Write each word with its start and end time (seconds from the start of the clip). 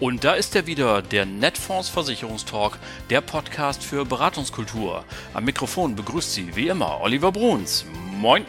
Und 0.00 0.22
da 0.22 0.34
ist 0.34 0.54
er 0.54 0.68
wieder, 0.68 1.02
der 1.02 1.26
Netfonds 1.26 1.88
Versicherungstalk, 1.88 2.78
der 3.10 3.20
Podcast 3.20 3.82
für 3.82 4.04
Beratungskultur. 4.04 5.04
Am 5.34 5.44
Mikrofon 5.44 5.96
begrüßt 5.96 6.34
Sie 6.34 6.54
wie 6.54 6.68
immer 6.68 7.00
Oliver 7.00 7.32
Bruns. 7.32 7.84
Moin! 8.12 8.46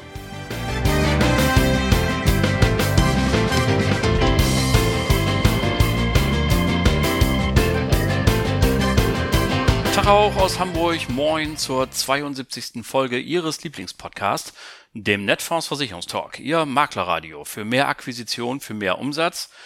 Tag 9.95 10.05
auch 10.05 10.35
aus 10.35 10.59
Hamburg. 10.59 11.09
Moin 11.09 11.57
zur 11.57 11.89
72. 11.89 12.85
Folge 12.85 13.17
Ihres 13.17 13.63
Lieblingspodcasts, 13.63 14.53
dem 14.93 15.25
Netfonds 15.25 15.65
Versicherungstalk. 15.65 16.39
Ihr 16.39 16.67
Maklerradio 16.67 17.43
für 17.43 17.65
mehr 17.65 17.87
Akquisition, 17.87 18.59
für 18.59 18.75
mehr 18.75 18.99
Umsatz– 18.99 19.49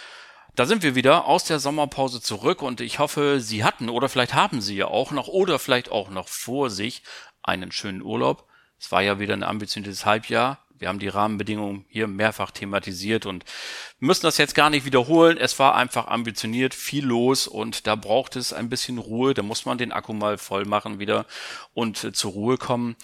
da 0.55 0.65
sind 0.65 0.83
wir 0.83 0.95
wieder 0.95 1.25
aus 1.25 1.45
der 1.45 1.59
Sommerpause 1.59 2.21
zurück 2.21 2.61
und 2.61 2.79
ich 2.79 2.99
hoffe, 2.99 3.39
Sie 3.39 3.63
hatten 3.63 3.89
oder 3.89 4.07
vielleicht 4.07 4.33
haben 4.33 4.61
Sie 4.61 4.75
ja 4.75 4.87
auch 4.87 5.11
noch 5.11 5.27
oder 5.27 5.57
vielleicht 5.57 5.91
auch 5.91 6.09
noch 6.09 6.27
vor 6.27 6.69
sich 6.69 7.03
einen 7.41 7.71
schönen 7.71 8.01
Urlaub. 8.01 8.47
Es 8.79 8.91
war 8.91 9.01
ja 9.01 9.19
wieder 9.19 9.33
ein 9.33 9.43
ambitioniertes 9.43 10.05
Halbjahr. 10.05 10.62
Wir 10.83 10.89
haben 10.89 10.99
die 10.99 11.07
Rahmenbedingungen 11.07 11.85
hier 11.87 12.07
mehrfach 12.07 12.51
thematisiert 12.51 13.25
und 13.25 13.45
müssen 14.01 14.25
das 14.25 14.37
jetzt 14.37 14.53
gar 14.53 14.69
nicht 14.69 14.83
wiederholen. 14.83 15.37
Es 15.37 15.57
war 15.57 15.75
einfach 15.75 16.07
ambitioniert, 16.07 16.73
viel 16.73 17.05
los 17.05 17.47
und 17.47 17.87
da 17.87 17.95
braucht 17.95 18.35
es 18.35 18.51
ein 18.51 18.67
bisschen 18.67 18.97
Ruhe. 18.97 19.33
Da 19.33 19.43
muss 19.43 19.65
man 19.65 19.77
den 19.77 19.93
Akku 19.93 20.11
mal 20.11 20.37
voll 20.37 20.65
machen 20.65 20.99
wieder 20.99 21.25
und 21.73 22.03
äh, 22.03 22.11
zur 22.11 22.33
Ruhe 22.33 22.57
kommen. 22.57 22.97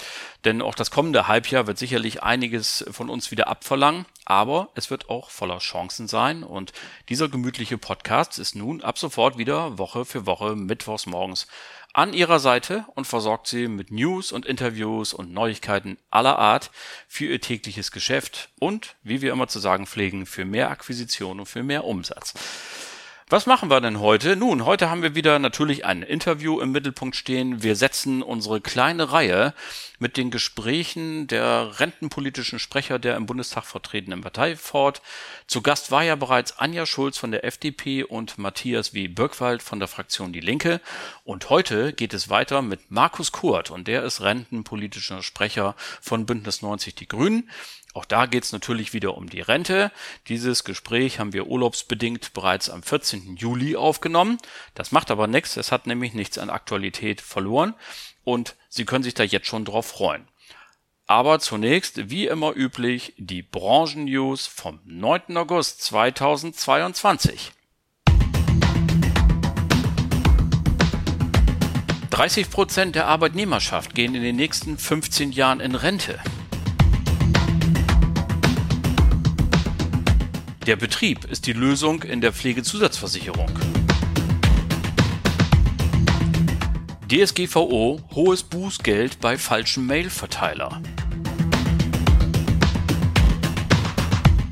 Denn 0.43 0.61
auch 0.61 0.75
das 0.75 0.91
kommende 0.91 1.29
Halbjahr 1.29 1.67
wird 1.67 1.77
sicherlich 1.77 2.21
einiges 2.21 2.83
von 2.91 3.09
uns 3.09 3.31
wieder 3.31 3.47
abverlangen. 3.47 4.05
Aber 4.25 4.71
es 4.75 4.91
wird 4.91 5.09
auch 5.09 5.30
voller 5.30 5.59
Chancen 5.59 6.09
sein. 6.09 6.43
Und 6.43 6.73
dieser 7.08 7.30
gemütliche 7.30 7.77
Podcast 7.77 8.39
ist 8.39 8.55
nun 8.55 8.81
ab 8.81 8.99
sofort 8.99 9.38
wieder 9.38 9.77
Woche 9.77 10.03
für 10.03 10.25
Woche 10.25 10.58
mittwochs 10.58 11.05
morgens 11.05 11.47
an 12.00 12.14
ihrer 12.14 12.39
Seite 12.39 12.86
und 12.95 13.08
versorgt 13.08 13.47
sie 13.47 13.67
mit 13.67 13.92
News 13.92 14.31
und 14.31 14.45
Interviews 14.45 15.14
und 15.14 15.33
Neuigkeiten 15.33 15.97
aller 16.09 16.39
Art 16.39 16.72
für 17.09 17.25
ihr 17.25 17.42
tägliches 17.42 17.92
Geschäft 17.92 18.50
und, 18.58 18.95
wie 19.03 19.22
wir 19.22 19.33
immer 19.33 19.50
zu 19.50 19.59
sagen 19.59 19.86
pflegen, 19.86 20.25
für 20.25 20.45
mehr 20.45 20.70
Akquisition 20.70 21.42
und 21.42 21.45
für 21.45 21.61
mehr 21.61 21.83
Umsatz. 21.83 22.36
Was 23.31 23.45
machen 23.45 23.69
wir 23.69 23.80
denn 23.80 23.99
heute? 23.99 24.35
Nun, 24.35 24.66
heute 24.66 24.89
haben 24.89 25.03
wir 25.03 25.13
wieder 25.13 25.38
natürlich 25.38 25.85
ein 25.85 26.02
Interview 26.02 26.59
im 26.59 26.72
Mittelpunkt 26.72 27.16
stehen. 27.16 27.61
Wir 27.61 27.75
setzen 27.75 28.23
unsere 28.23 28.59
kleine 28.59 29.11
Reihe 29.11 29.53
mit 29.99 30.17
den 30.17 30.31
Gesprächen 30.31 31.27
der 31.27 31.80
rentenpolitischen 31.80 32.58
Sprecher 32.58 32.97
der 32.97 33.16
im 33.17 33.27
Bundestag 33.27 33.66
vertretenen 33.66 34.21
Partei 34.21 34.55
fort. 34.55 35.03
Zu 35.45 35.61
Gast 35.61 35.91
war 35.91 36.03
ja 36.03 36.16
bereits 36.16 36.58
Anja 36.58 36.88
Schulz 36.88 37.19
von 37.19 37.30
der 37.30 37.44
FDP 37.44 38.03
und 38.03 38.39
Matthias 38.39 38.95
W. 38.95 39.08
Birkwald 39.08 39.61
von 39.61 39.77
der 39.77 39.88
Fraktion 39.88 40.33
Die 40.33 40.39
Linke. 40.39 40.81
Und 41.23 41.52
heute 41.52 41.93
geht 41.93 42.16
es 42.16 42.31
weiter 42.31 42.64
mit 42.64 42.89
Markus 42.89 43.31
Kurt 43.31 43.69
und 43.69 43.88
der 43.88 44.02
ist 44.02 44.21
rentenpolitischer 44.21 45.21
Sprecher 45.21 45.75
von 46.02 46.25
Bündnis 46.25 46.64
90 46.64 46.95
Die 46.95 47.08
Grünen. 47.08 47.47
Auch 48.00 48.05
da 48.05 48.28
geht 48.28 48.45
es 48.45 48.53
natürlich 48.53 48.94
wieder 48.94 49.17
um 49.17 49.30
die 49.30 49.42
Rente. 49.42 49.92
Dieses 50.30 50.64
Gespräch 50.64 51.19
haben 51.19 51.33
wir 51.33 51.47
urlaubsbedingt 51.47 52.31
bereits 52.33 52.69
am 52.69 52.81
14. 52.81 53.36
Juli 53.36 53.75
aufgenommen. 53.75 54.38
Das 54.73 54.94
macht 54.94 55.11
aber 55.11 55.28
nichts, 55.28 55.58
es 55.58 55.73
hat 55.73 55.86
nämlich 55.86 56.14
nichts 56.14 56.38
an 56.38 56.50
Aktualität 56.50 57.20
verloren 57.20 57.73
und 58.23 58.55
Sie 58.70 58.86
können 58.86 59.03
sich 59.03 59.16
da 59.16 59.23
jetzt 59.23 59.47
schon 59.47 59.66
drauf 59.66 59.88
freuen. 59.88 60.25
Aber 61.08 61.42
zunächst, 61.42 62.09
wie 62.09 62.27
immer 62.27 62.55
üblich, 62.55 63.16
die 63.17 63.42
Branchennews 63.42 64.47
vom 64.47 64.80
9. 64.86 65.36
August 65.36 65.81
2022. 65.83 67.52
30 72.11 72.49
Prozent 72.49 72.95
der 72.95 73.08
Arbeitnehmerschaft 73.08 73.93
gehen 73.93 74.16
in 74.16 74.23
den 74.23 74.37
nächsten 74.37 74.77
15 74.77 75.33
Jahren 75.33 75.60
in 75.60 75.76
Rente. 75.76 76.17
Der 80.69 80.75
Betrieb 80.75 81.25
ist 81.25 81.47
die 81.47 81.53
Lösung 81.53 82.03
in 82.03 82.21
der 82.21 82.31
Pflegezusatzversicherung. 82.31 83.49
DSGVO 87.07 87.99
hohes 88.13 88.43
Bußgeld 88.43 89.19
bei 89.19 89.39
falschem 89.39 89.87
Mailverteiler. 89.87 90.80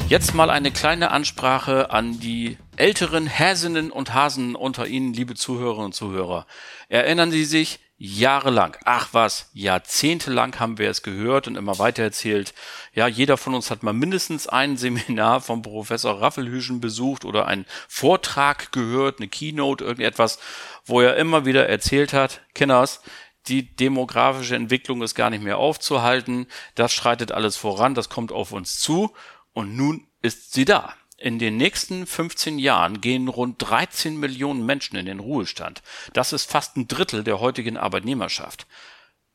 Jetzt 0.09 0.33
mal 0.33 0.49
eine 0.49 0.71
kleine 0.71 1.11
Ansprache 1.11 1.91
an 1.91 2.19
die 2.19 2.57
älteren 2.77 3.27
Häsinnen 3.27 3.91
und 3.91 4.15
Hasen 4.15 4.55
unter 4.55 4.87
Ihnen, 4.87 5.13
liebe 5.13 5.35
Zuhörerinnen 5.35 5.85
und 5.85 5.93
Zuhörer. 5.93 6.47
Erinnern 6.89 7.29
Sie 7.29 7.45
sich, 7.45 7.79
jahrelang, 7.97 8.77
ach 8.85 9.09
was, 9.11 9.49
jahrzehntelang 9.53 10.59
haben 10.59 10.77
wir 10.77 10.89
es 10.89 11.01
gehört 11.01 11.47
und 11.47 11.55
immer 11.55 11.79
weiter 11.79 12.03
erzählt. 12.03 12.53
Ja, 12.93 13.07
jeder 13.07 13.37
von 13.37 13.55
uns 13.55 13.71
hat 13.71 13.81
mal 13.81 13.93
mindestens 13.93 14.47
ein 14.47 14.77
Seminar 14.77 15.41
vom 15.41 15.63
Professor 15.63 16.21
Raffelhüschen 16.21 16.79
besucht 16.79 17.25
oder 17.25 17.47
einen 17.47 17.65
Vortrag 17.87 18.71
gehört, 18.71 19.19
eine 19.19 19.27
Keynote, 19.27 19.83
irgendetwas, 19.83 20.37
wo 20.85 21.01
er 21.01 21.15
immer 21.15 21.45
wieder 21.45 21.67
erzählt 21.67 22.13
hat, 22.13 22.41
Kinders, 22.53 23.01
die 23.47 23.75
demografische 23.75 24.55
Entwicklung 24.55 25.01
ist 25.01 25.15
gar 25.15 25.29
nicht 25.29 25.43
mehr 25.43 25.57
aufzuhalten, 25.57 26.47
das 26.75 26.93
schreitet 26.93 27.31
alles 27.31 27.57
voran, 27.57 27.95
das 27.95 28.09
kommt 28.09 28.31
auf 28.31 28.51
uns 28.51 28.79
zu 28.79 29.13
und 29.53 29.75
nun 29.75 30.05
ist 30.21 30.53
sie 30.53 30.65
da. 30.65 30.93
In 31.19 31.39
den 31.39 31.57
nächsten 31.57 32.05
15 32.05 32.59
Jahren 32.59 33.01
gehen 33.01 33.27
rund 33.27 33.55
13 33.57 34.17
Millionen 34.17 34.63
Menschen 34.63 34.97
in 34.97 35.07
den 35.07 35.19
Ruhestand. 35.19 35.81
Das 36.13 36.31
ist 36.31 36.49
fast 36.49 36.77
ein 36.77 36.87
Drittel 36.87 37.23
der 37.23 37.39
heutigen 37.39 37.75
Arbeitnehmerschaft. 37.75 38.67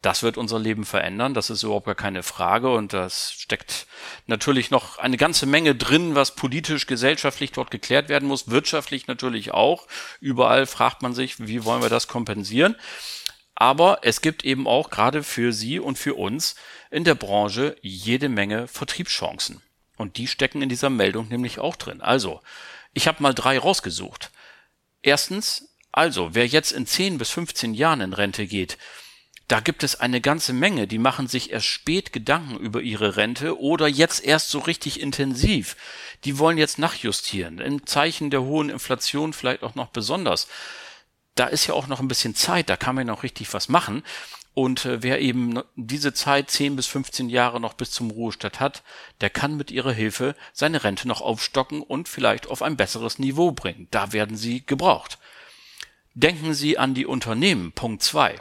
Das 0.01 0.23
wird 0.23 0.37
unser 0.37 0.61
Leben 0.61 0.85
verändern, 0.85 1.35
das 1.35 1.51
ist 1.51 1.65
überhaupt 1.65 1.87
gar 1.87 1.95
keine 1.97 2.23
Frage 2.23 2.73
und 2.73 2.93
das 2.93 3.33
steckt 3.33 3.87
natürlich 4.27 4.71
noch 4.71 4.99
eine 4.99 5.17
ganze 5.17 5.47
Menge 5.47 5.75
drin, 5.75 6.15
was 6.15 6.35
politisch, 6.37 6.87
gesellschaftlich 6.87 7.51
dort 7.51 7.71
geklärt 7.73 8.09
werden 8.09 8.29
muss, 8.29 8.51
wirtschaftlich 8.51 9.09
natürlich 9.09 9.53
auch. 9.53 9.87
Überall 10.21 10.67
fragt 10.67 11.03
man 11.03 11.15
sich, 11.15 11.47
wie 11.47 11.65
wollen 11.65 11.83
wir 11.83 11.89
das 11.89 12.07
kompensieren? 12.07 12.77
Aber 13.57 14.01
es 14.03 14.21
gibt 14.21 14.45
eben 14.45 14.67
auch 14.67 14.91
gerade 14.91 15.23
für 15.25 15.53
Sie 15.53 15.79
und 15.79 15.99
für 15.99 16.15
uns 16.15 16.55
in 16.91 17.05
der 17.05 17.15
Branche 17.15 17.77
jede 17.81 18.29
Menge 18.29 18.67
Vertriebschancen. 18.67 19.63
Und 19.97 20.17
die 20.17 20.27
stecken 20.27 20.63
in 20.63 20.69
dieser 20.69 20.91
Meldung 20.91 21.29
nämlich 21.29 21.59
auch 21.59 21.77
drin. 21.77 22.01
Also, 22.01 22.41
ich 22.95 23.09
habe 23.09 23.23
mal 23.23 23.35
drei 23.35 23.59
rausgesucht. 23.59 24.31
Erstens, 25.03 25.69
also, 25.91 26.35
wer 26.35 26.47
jetzt 26.47 26.73
in 26.73 26.87
10 26.87 27.19
bis 27.19 27.31
15 27.31 27.75
Jahren 27.75 28.01
in 28.01 28.13
Rente 28.13 28.47
geht, 28.47 28.79
da 29.49 29.61
gibt 29.61 29.83
es 29.83 30.01
eine 30.01 30.23
ganze 30.23 30.55
Menge, 30.55 30.87
die 30.87 30.99
machen 30.99 31.29
sich 31.29 31.51
erst 31.51 31.67
spät 31.67 32.13
Gedanken 32.13 32.57
über 32.57 32.81
ihre 32.81 33.17
Rente 33.17 33.61
oder 33.61 33.87
jetzt 33.87 34.25
erst 34.25 34.49
so 34.49 34.61
richtig 34.61 35.01
intensiv. 35.01 35.77
Die 36.25 36.39
wollen 36.39 36.57
jetzt 36.57 36.79
nachjustieren, 36.79 37.59
im 37.59 37.87
Zeichen 37.87 38.31
der 38.31 38.43
hohen 38.43 38.71
Inflation 38.71 39.35
vielleicht 39.35 39.63
auch 39.63 39.75
noch 39.75 39.89
besonders. 39.89 40.49
Da 41.35 41.47
ist 41.47 41.67
ja 41.67 41.75
auch 41.75 41.87
noch 41.87 42.01
ein 42.01 42.09
bisschen 42.09 42.35
Zeit, 42.35 42.71
da 42.71 42.79
kann 42.79 42.95
man 42.95 43.07
noch 43.07 43.25
richtig 43.25 43.53
was 43.53 43.69
machen. 43.69 44.03
Und 44.55 44.85
äh, 44.85 45.03
wer 45.03 45.21
eben 45.21 45.61
diese 45.77 46.13
Zeit 46.13 46.51
10 46.51 46.77
bis 46.77 46.87
15 46.87 47.31
Jahre 47.31 47.61
noch 47.61 47.73
bis 47.73 47.91
zum 47.91 48.11
Ruhestand 48.11 48.61
hat, 48.61 48.83
der 49.21 49.31
kann 49.31 49.57
mit 49.57 49.71
ihrer 49.71 49.93
Hilfe 49.93 50.35
seine 50.53 50.85
Rente 50.85 51.09
noch 51.09 51.23
aufstocken 51.23 51.83
und 51.83 52.09
vielleicht 52.09 52.47
auf 52.47 52.63
ein 52.63 52.77
besseres 52.77 53.19
Niveau 53.19 53.53
bringen. 53.53 53.89
Da 53.91 54.13
werden 54.13 54.37
sie 54.37 54.65
gebraucht. 54.65 55.19
Denken 56.15 56.53
Sie 56.53 56.77
an 56.77 56.93
die 56.93 57.07
Unternehmen. 57.07 57.73
Punkt 57.73 58.03
2. 58.03 58.39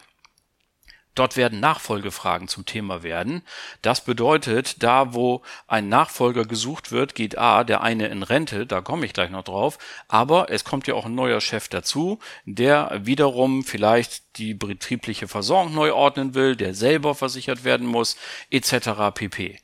Dort 1.15 1.35
werden 1.35 1.59
Nachfolgefragen 1.59 2.47
zum 2.47 2.65
Thema 2.65 3.03
werden. 3.03 3.43
Das 3.81 4.01
bedeutet, 4.01 4.81
da 4.81 5.13
wo 5.13 5.41
ein 5.67 5.89
Nachfolger 5.89 6.45
gesucht 6.45 6.91
wird, 6.91 7.15
geht 7.15 7.37
A, 7.37 7.63
der 7.63 7.81
eine 7.81 8.07
in 8.07 8.23
Rente, 8.23 8.65
da 8.65 8.81
komme 8.81 9.05
ich 9.05 9.13
gleich 9.13 9.29
noch 9.29 9.43
drauf, 9.43 9.77
aber 10.07 10.49
es 10.49 10.63
kommt 10.63 10.87
ja 10.87 10.93
auch 10.93 11.05
ein 11.05 11.15
neuer 11.15 11.41
Chef 11.41 11.67
dazu, 11.67 12.19
der 12.45 13.01
wiederum 13.03 13.63
vielleicht 13.63 14.37
die 14.37 14.53
betriebliche 14.53 15.27
Versorgung 15.27 15.73
neu 15.73 15.93
ordnen 15.93 16.33
will, 16.33 16.55
der 16.55 16.73
selber 16.73 17.15
versichert 17.15 17.63
werden 17.63 17.87
muss, 17.87 18.15
etc. 18.49 19.13
pp. 19.13 19.59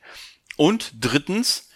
Und 0.56 0.92
drittens, 1.00 1.67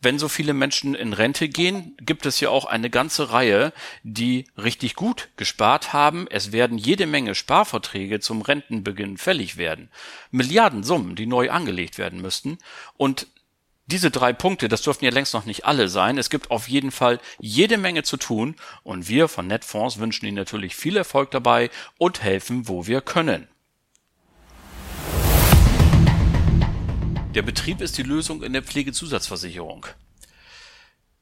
wenn 0.00 0.18
so 0.18 0.28
viele 0.28 0.54
Menschen 0.54 0.94
in 0.94 1.12
Rente 1.12 1.48
gehen, 1.48 1.96
gibt 2.00 2.24
es 2.26 2.38
ja 2.40 2.50
auch 2.50 2.66
eine 2.66 2.90
ganze 2.90 3.32
Reihe, 3.32 3.72
die 4.02 4.46
richtig 4.56 4.94
gut 4.94 5.28
gespart 5.36 5.92
haben. 5.92 6.26
Es 6.30 6.52
werden 6.52 6.78
jede 6.78 7.06
Menge 7.06 7.34
Sparverträge 7.34 8.20
zum 8.20 8.42
Rentenbeginn 8.42 9.18
fällig 9.18 9.56
werden. 9.56 9.90
Milliardensummen, 10.30 11.16
die 11.16 11.26
neu 11.26 11.50
angelegt 11.50 11.98
werden 11.98 12.20
müssten. 12.20 12.58
Und 12.96 13.26
diese 13.86 14.10
drei 14.10 14.32
Punkte, 14.32 14.68
das 14.68 14.82
dürften 14.82 15.06
ja 15.06 15.10
längst 15.10 15.34
noch 15.34 15.46
nicht 15.46 15.64
alle 15.64 15.88
sein. 15.88 16.18
Es 16.18 16.30
gibt 16.30 16.50
auf 16.50 16.68
jeden 16.68 16.90
Fall 16.90 17.18
jede 17.40 17.78
Menge 17.78 18.02
zu 18.02 18.18
tun 18.18 18.54
und 18.82 19.08
wir 19.08 19.28
von 19.28 19.46
Netfonds 19.46 19.98
wünschen 19.98 20.26
Ihnen 20.26 20.36
natürlich 20.36 20.76
viel 20.76 20.96
Erfolg 20.96 21.30
dabei 21.30 21.70
und 21.96 22.22
helfen, 22.22 22.68
wo 22.68 22.86
wir 22.86 23.00
können. 23.00 23.48
Der 27.38 27.42
Betrieb 27.42 27.80
ist 27.80 27.96
die 27.96 28.02
Lösung 28.02 28.42
in 28.42 28.52
der 28.52 28.64
Pflegezusatzversicherung. 28.64 29.86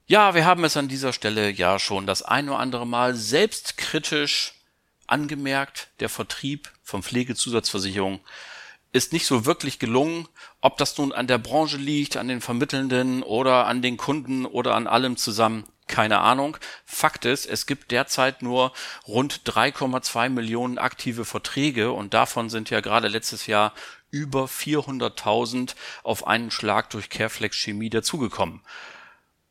Ja, 0.06 0.34
wir 0.34 0.46
haben 0.46 0.64
es 0.64 0.78
an 0.78 0.88
dieser 0.88 1.12
Stelle 1.12 1.50
ja 1.50 1.78
schon 1.78 2.06
das 2.06 2.22
ein 2.22 2.48
oder 2.48 2.58
andere 2.58 2.86
Mal 2.86 3.14
selbstkritisch 3.14 4.54
angemerkt. 5.06 5.88
Der 6.00 6.08
Vertrieb 6.08 6.72
von 6.82 7.02
Pflegezusatzversicherungen 7.02 8.20
ist 8.92 9.12
nicht 9.12 9.26
so 9.26 9.44
wirklich 9.44 9.78
gelungen. 9.78 10.26
Ob 10.62 10.78
das 10.78 10.96
nun 10.96 11.12
an 11.12 11.26
der 11.26 11.36
Branche 11.36 11.76
liegt, 11.76 12.16
an 12.16 12.28
den 12.28 12.40
Vermittelnden 12.40 13.22
oder 13.22 13.66
an 13.66 13.82
den 13.82 13.98
Kunden 13.98 14.46
oder 14.46 14.74
an 14.74 14.86
allem 14.86 15.18
zusammen, 15.18 15.66
keine 15.86 16.20
Ahnung. 16.20 16.56
Fakt 16.86 17.26
ist, 17.26 17.44
es 17.44 17.66
gibt 17.66 17.90
derzeit 17.90 18.40
nur 18.40 18.72
rund 19.06 19.42
3,2 19.44 20.30
Millionen 20.30 20.78
aktive 20.78 21.26
Verträge 21.26 21.92
und 21.92 22.14
davon 22.14 22.48
sind 22.48 22.70
ja 22.70 22.80
gerade 22.80 23.08
letztes 23.08 23.46
Jahr 23.46 23.74
über 24.16 24.46
400.000 24.46 25.74
auf 26.02 26.26
einen 26.26 26.50
Schlag 26.50 26.90
durch 26.90 27.10
Careflex 27.10 27.56
Chemie 27.56 27.90
dazugekommen. 27.90 28.62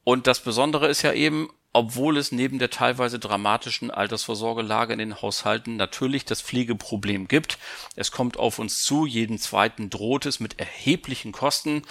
Und 0.04 0.28
das 0.28 0.40
Besondere 0.40 0.88
ist 0.88 1.04
ja 1.04 1.14
eben, 1.14 1.50
obwohl 1.72 2.18
es 2.18 2.32
neben 2.32 2.58
der 2.58 2.70
teilweise 2.70 3.20
dramatischen 3.20 3.92
Altersvorsorgelage 3.92 4.94
in 4.94 5.00
den 5.00 5.22
Haushalten 5.22 5.76
natürlich 5.76 6.26
das 6.26 6.42
Pflegeproblem 6.42 7.28
gibt. 7.28 7.58
Es 7.96 8.12
kommt 8.12 8.38
auf 8.38 8.60
uns 8.60 8.84
zu, 8.84 9.06
jeden 9.06 9.38
zweiten 9.38 9.90
droht 9.90 10.26
es 10.26 10.40
mit 10.40 10.60
erheblichen 10.60 11.32
Kosten 11.32 11.84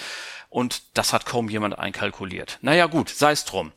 und 0.48 0.82
das 0.94 1.12
hat 1.12 1.26
kaum 1.26 1.48
jemand 1.48 1.78
einkalkuliert. 1.78 2.58
Naja 2.62 2.86
gut, 2.86 3.08
sei 3.10 3.32
es 3.32 3.44
drum. 3.44 3.72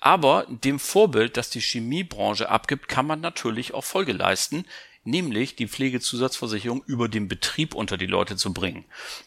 Aber 0.00 0.46
dem 0.48 0.78
Vorbild, 0.78 1.36
das 1.36 1.50
die 1.50 1.60
Chemiebranche 1.60 2.48
abgibt, 2.48 2.88
kann 2.88 3.06
man 3.06 3.20
natürlich 3.20 3.74
auch 3.74 3.84
Folge 3.84 4.12
leisten, 4.12 4.64
nämlich 5.10 5.56
die 5.56 5.68
Pflegezusatzversicherung 5.68 6.82
über 6.86 7.08
den 7.08 7.28
Betrieb 7.28 7.74
unter 7.74 7.96
die 7.96 8.06
Leute 8.06 8.36
zu 8.36 8.52
bringen. 8.52 8.84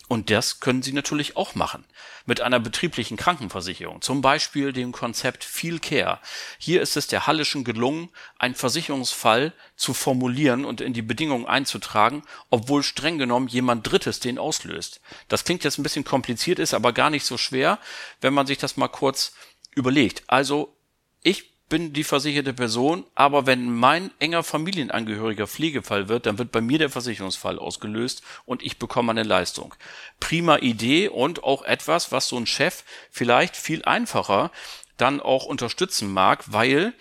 Und 0.08 0.30
das 0.30 0.60
können 0.60 0.82
Sie 0.82 0.94
natürlich 0.94 1.38
auch 1.38 1.56
machen. 1.56 1.86
Mit 2.26 2.42
einer 2.42 2.60
betrieblichen 2.60 3.18
Krankenversicherung, 3.18 4.02
zum 4.02 4.22
Beispiel 4.22 4.72
dem 4.72 4.94
Konzept 4.94 5.44
Feel 5.44 5.80
Care. 5.80 6.20
Hier 6.58 6.82
ist 6.82 6.96
es 6.96 7.08
der 7.08 7.28
Hallischen 7.28 7.64
gelungen, 7.64 8.10
einen 8.40 8.56
Versicherungsfall 8.56 9.54
zu 9.76 9.94
formulieren 9.94 10.64
und 10.64 10.80
in 10.80 10.94
die 10.94 11.02
Bedingungen 11.02 11.46
einzutragen, 11.46 12.24
obwohl 12.50 12.82
streng 12.82 13.18
genommen 13.18 13.48
jemand 13.48 13.92
Drittes 13.92 14.20
den 14.20 14.40
auslöst. 14.40 15.02
Das 15.28 15.44
klingt 15.44 15.64
jetzt 15.64 15.78
ein 15.78 15.84
bisschen 15.84 16.06
kompliziert, 16.06 16.60
ist 16.60 16.74
aber 16.74 16.94
gar 16.94 17.10
nicht 17.10 17.26
so 17.26 17.38
schwer, 17.38 17.78
wenn 18.22 18.34
man 18.34 18.48
sich 18.48 18.58
das 18.58 18.78
mal 18.78 18.88
kurz 18.88 19.34
überlegt. 19.76 20.24
Also 20.28 20.76
ich 21.22 21.53
bin 21.70 21.94
die 21.94 22.04
versicherte 22.04 22.54
Person, 22.54 23.06
aber 23.16 23.46
wenn 23.46 23.74
mein 23.74 24.12
enger 24.20 24.44
Familienangehöriger 24.44 25.48
Pflegefall 25.48 26.08
wird, 26.08 26.26
dann 26.26 26.38
wird 26.38 26.52
bei 26.52 26.62
mir 26.62 26.78
der 26.78 26.90
Versicherungsfall 26.90 27.58
ausgelöst 27.58 28.22
und 28.46 28.62
ich 28.62 28.78
bekomme 28.78 29.12
eine 29.12 29.24
Leistung. 29.24 29.74
Prima 30.20 30.58
Idee 30.58 31.08
und 31.08 31.44
auch 31.44 31.64
etwas, 31.64 32.12
was 32.12 32.28
so 32.28 32.38
ein 32.38 32.46
Chef 32.46 32.84
vielleicht 33.10 33.56
viel 33.56 33.84
einfacher 33.86 34.52
dann 34.98 35.20
auch 35.20 35.46
unterstützen 35.46 36.12
mag, 36.12 36.44
weil 36.52 36.94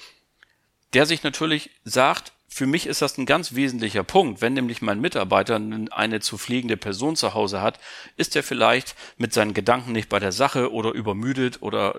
der 0.95 1.07
sich 1.07 1.23
natürlich 1.23 1.71
sagt, 1.85 2.33
für 2.55 2.67
mich 2.67 2.87
ist 2.87 3.01
das 3.01 3.17
ein 3.17 3.25
ganz 3.25 3.55
wesentlicher 3.55 4.05
Punkt. 4.05 4.43
Wenn 4.43 4.53
nämlich 4.53 4.83
mein 4.83 5.01
Mitarbeiter 5.01 5.57
eine 5.57 6.21
zu 6.21 6.37
pflegende 6.37 6.77
Person 6.77 7.17
zu 7.17 7.33
Hause 7.33 7.63
hat, 7.63 7.81
ist 8.19 8.37
er 8.37 8.43
vielleicht 8.43 8.95
mit 9.17 9.33
seinen 9.33 9.55
Gedanken 9.55 9.93
nicht 9.93 10.11
bei 10.11 10.19
der 10.19 10.33
Sache 10.33 10.71
oder 10.71 10.93
übermüdet 10.93 11.63
oder 11.63 11.99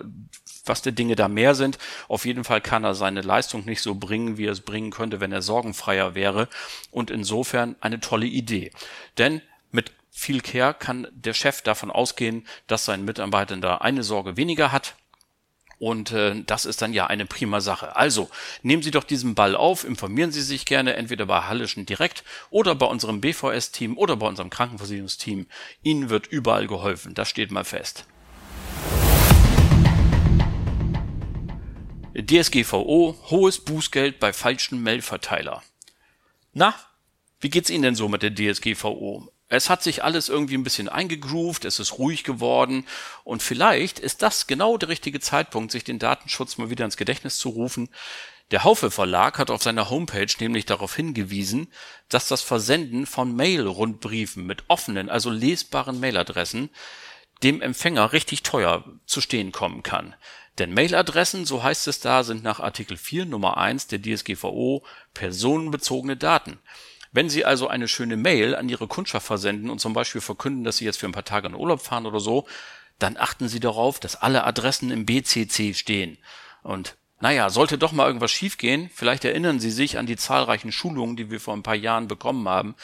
was 0.65 0.81
der 0.81 0.91
Dinge 0.91 1.15
da 1.15 1.27
mehr 1.27 1.55
sind. 1.55 1.77
Auf 2.07 2.25
jeden 2.25 2.43
Fall 2.43 2.61
kann 2.61 2.83
er 2.83 2.95
seine 2.95 3.21
Leistung 3.21 3.65
nicht 3.65 3.81
so 3.81 3.95
bringen, 3.95 4.37
wie 4.37 4.45
er 4.45 4.51
es 4.53 4.61
bringen 4.61 4.91
könnte, 4.91 5.19
wenn 5.19 5.31
er 5.31 5.41
sorgenfreier 5.41 6.15
wäre. 6.15 6.47
Und 6.91 7.11
insofern 7.11 7.75
eine 7.81 7.99
tolle 7.99 8.25
Idee. 8.25 8.71
Denn 9.17 9.41
mit 9.71 9.91
viel 10.11 10.41
Care 10.41 10.73
kann 10.73 11.07
der 11.11 11.33
Chef 11.33 11.61
davon 11.61 11.91
ausgehen, 11.91 12.47
dass 12.67 12.85
sein 12.85 13.03
Mitarbeiter 13.03 13.57
da 13.57 13.77
eine 13.77 14.03
Sorge 14.03 14.37
weniger 14.37 14.71
hat 14.71 14.95
und 15.83 16.13
äh, 16.13 16.41
das 16.45 16.63
ist 16.63 16.81
dann 16.81 16.93
ja 16.93 17.07
eine 17.07 17.25
prima 17.25 17.59
Sache. 17.59 17.97
Also 17.97 18.29
nehmen 18.61 18.81
Sie 18.81 18.91
doch 18.91 19.03
diesen 19.03 19.35
Ball 19.35 19.53
auf, 19.53 19.83
informieren 19.83 20.31
Sie 20.31 20.41
sich 20.41 20.65
gerne 20.65 20.93
entweder 20.93 21.25
bei 21.25 21.41
Hallischen 21.41 21.85
direkt 21.85 22.23
oder 22.49 22.73
bei 22.73 22.85
unserem 22.85 23.19
BVS-Team 23.19 23.97
oder 23.97 24.15
bei 24.15 24.27
unserem 24.27 24.49
Krankenversicherungsteam. 24.49 25.45
Ihnen 25.81 26.09
wird 26.09 26.27
überall 26.27 26.67
geholfen, 26.67 27.13
das 27.15 27.27
steht 27.27 27.51
mal 27.51 27.65
fest. 27.65 28.05
DSGVO, 32.15 33.17
hohes 33.31 33.59
Bußgeld 33.59 34.19
bei 34.19 34.33
falschen 34.33 34.83
Mailverteiler. 34.83 35.63
Na, 36.53 36.75
wie 37.39 37.49
geht's 37.49 37.69
Ihnen 37.71 37.83
denn 37.83 37.95
so 37.95 38.07
mit 38.07 38.21
der 38.21 38.35
DSGVO? 38.35 39.31
Es 39.49 39.69
hat 39.69 39.83
sich 39.83 40.03
alles 40.03 40.29
irgendwie 40.29 40.55
ein 40.55 40.63
bisschen 40.63 40.89
eingegroovt, 40.89 41.65
es 41.65 41.79
ist 41.79 41.97
ruhig 41.97 42.23
geworden 42.23 42.85
und 43.23 43.43
vielleicht 43.43 43.99
ist 43.99 44.21
das 44.21 44.47
genau 44.47 44.77
der 44.77 44.89
richtige 44.89 45.19
Zeitpunkt, 45.19 45.71
sich 45.71 45.83
den 45.83 45.99
Datenschutz 45.99 46.57
mal 46.57 46.69
wieder 46.69 46.85
ins 46.85 46.97
Gedächtnis 46.97 47.37
zu 47.37 47.49
rufen. 47.49 47.89
Der 48.51 48.63
Haufe 48.63 48.91
Verlag 48.91 49.39
hat 49.39 49.49
auf 49.49 49.63
seiner 49.63 49.89
Homepage 49.89 50.31
nämlich 50.39 50.65
darauf 50.65 50.95
hingewiesen, 50.95 51.71
dass 52.09 52.27
das 52.27 52.41
Versenden 52.41 53.05
von 53.05 53.35
Mail-Rundbriefen 53.35 54.45
mit 54.45 54.63
offenen, 54.67 55.09
also 55.09 55.29
lesbaren 55.29 55.99
Mailadressen 55.99 56.69
dem 57.43 57.61
Empfänger 57.61 58.13
richtig 58.13 58.43
teuer 58.43 58.85
zu 59.05 59.21
stehen 59.21 59.51
kommen 59.51 59.83
kann. 59.83 60.15
Denn 60.59 60.73
Mailadressen, 60.73 61.45
so 61.45 61.63
heißt 61.63 61.87
es 61.87 61.99
da, 61.99 62.23
sind 62.23 62.43
nach 62.43 62.59
Artikel 62.59 62.97
4 62.97 63.25
Nummer 63.25 63.57
1 63.57 63.87
der 63.87 64.01
DSGVO 64.01 64.83
personenbezogene 65.13 66.15
Daten. 66.15 66.59
Wenn 67.11 67.29
Sie 67.29 67.45
also 67.45 67.67
eine 67.67 67.87
schöne 67.87 68.17
Mail 68.17 68.55
an 68.55 68.69
Ihre 68.69 68.87
Kundschaft 68.87 69.25
versenden 69.25 69.69
und 69.69 69.79
zum 69.79 69.93
Beispiel 69.93 70.21
verkünden, 70.21 70.63
dass 70.63 70.77
Sie 70.77 70.85
jetzt 70.85 70.99
für 70.99 71.07
ein 71.07 71.11
paar 71.11 71.25
Tage 71.25 71.47
in 71.47 71.55
Urlaub 71.55 71.81
fahren 71.81 72.05
oder 72.05 72.19
so, 72.19 72.47
dann 72.99 73.17
achten 73.17 73.47
Sie 73.47 73.59
darauf, 73.59 73.99
dass 73.99 74.15
alle 74.15 74.43
Adressen 74.43 74.91
im 74.91 75.05
BCC 75.05 75.73
stehen. 75.73 76.17
Und 76.61 76.95
naja, 77.19 77.49
sollte 77.49 77.77
doch 77.77 77.93
mal 77.93 78.07
irgendwas 78.07 78.31
schiefgehen, 78.31 78.89
vielleicht 78.93 79.23
erinnern 79.23 79.59
Sie 79.59 79.71
sich 79.71 79.97
an 79.97 80.05
die 80.05 80.17
zahlreichen 80.17 80.71
Schulungen, 80.71 81.15
die 81.15 81.31
wir 81.31 81.39
vor 81.39 81.53
ein 81.53 81.63
paar 81.63 81.75
Jahren 81.75 82.07
bekommen 82.07 82.49
haben, 82.49 82.75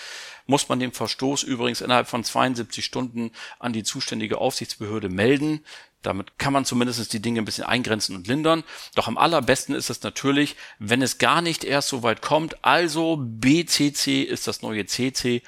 muss 0.45 0.69
man 0.69 0.79
den 0.79 0.93
Verstoß 0.93 1.43
übrigens 1.43 1.81
innerhalb 1.81 2.07
von 2.07 2.23
72 2.23 2.85
Stunden 2.85 3.31
an 3.59 3.73
die 3.73 3.83
zuständige 3.83 4.37
Aufsichtsbehörde 4.37 5.09
melden. 5.09 5.65
Damit 6.01 6.39
kann 6.39 6.53
man 6.53 6.65
zumindest 6.65 7.11
die 7.11 7.21
Dinge 7.21 7.41
ein 7.41 7.45
bisschen 7.45 7.65
eingrenzen 7.65 8.15
und 8.15 8.27
lindern. 8.27 8.63
Doch 8.95 9.07
am 9.07 9.17
allerbesten 9.17 9.75
ist 9.75 9.89
es 9.89 10.01
natürlich, 10.01 10.55
wenn 10.79 11.01
es 11.01 11.17
gar 11.17 11.41
nicht 11.41 11.63
erst 11.63 11.89
so 11.89 12.03
weit 12.03 12.21
kommt. 12.21 12.63
Also 12.63 13.17
BCC 13.19 14.23
ist 14.23 14.47
das 14.47 14.61
neue 14.61 14.85
CC. 14.85 15.41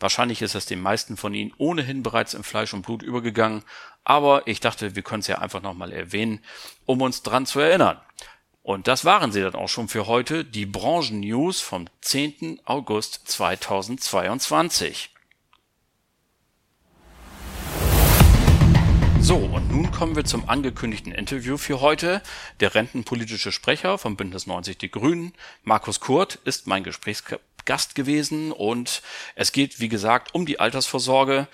Wahrscheinlich 0.00 0.42
ist 0.42 0.54
es 0.54 0.66
den 0.66 0.80
meisten 0.80 1.16
von 1.16 1.34
Ihnen 1.34 1.52
ohnehin 1.58 2.02
bereits 2.02 2.34
in 2.34 2.42
Fleisch 2.42 2.74
und 2.74 2.82
Blut 2.82 3.02
übergegangen. 3.02 3.62
Aber 4.04 4.46
ich 4.46 4.60
dachte, 4.60 4.96
wir 4.96 5.02
können 5.02 5.20
es 5.20 5.26
ja 5.26 5.38
einfach 5.38 5.62
nochmal 5.62 5.92
erwähnen, 5.92 6.40
um 6.84 7.00
uns 7.00 7.22
dran 7.22 7.46
zu 7.46 7.60
erinnern. 7.60 8.00
Und 8.62 8.86
das 8.86 9.04
waren 9.04 9.32
sie 9.32 9.40
dann 9.40 9.54
auch 9.54 9.68
schon 9.68 9.88
für 9.88 10.06
heute, 10.06 10.44
die 10.44 10.66
Branchen-News 10.66 11.60
vom 11.60 11.88
10. 12.02 12.60
August 12.64 13.22
2022. 13.26 15.10
So, 19.28 19.36
und 19.36 19.70
nun 19.70 19.90
kommen 19.90 20.16
wir 20.16 20.24
zum 20.24 20.48
angekündigten 20.48 21.12
Interview 21.12 21.58
für 21.58 21.82
heute. 21.82 22.22
Der 22.60 22.74
rentenpolitische 22.74 23.52
Sprecher 23.52 23.98
vom 23.98 24.16
Bündnis 24.16 24.46
90 24.46 24.78
Die 24.78 24.90
Grünen, 24.90 25.34
Markus 25.64 26.00
Kurt, 26.00 26.36
ist 26.46 26.66
mein 26.66 26.82
Gesprächsgast 26.82 27.94
gewesen 27.94 28.52
und 28.52 29.02
es 29.34 29.52
geht, 29.52 29.80
wie 29.80 29.90
gesagt, 29.90 30.34
um 30.34 30.46
die 30.46 30.60
Altersvorsorge. 30.60 31.46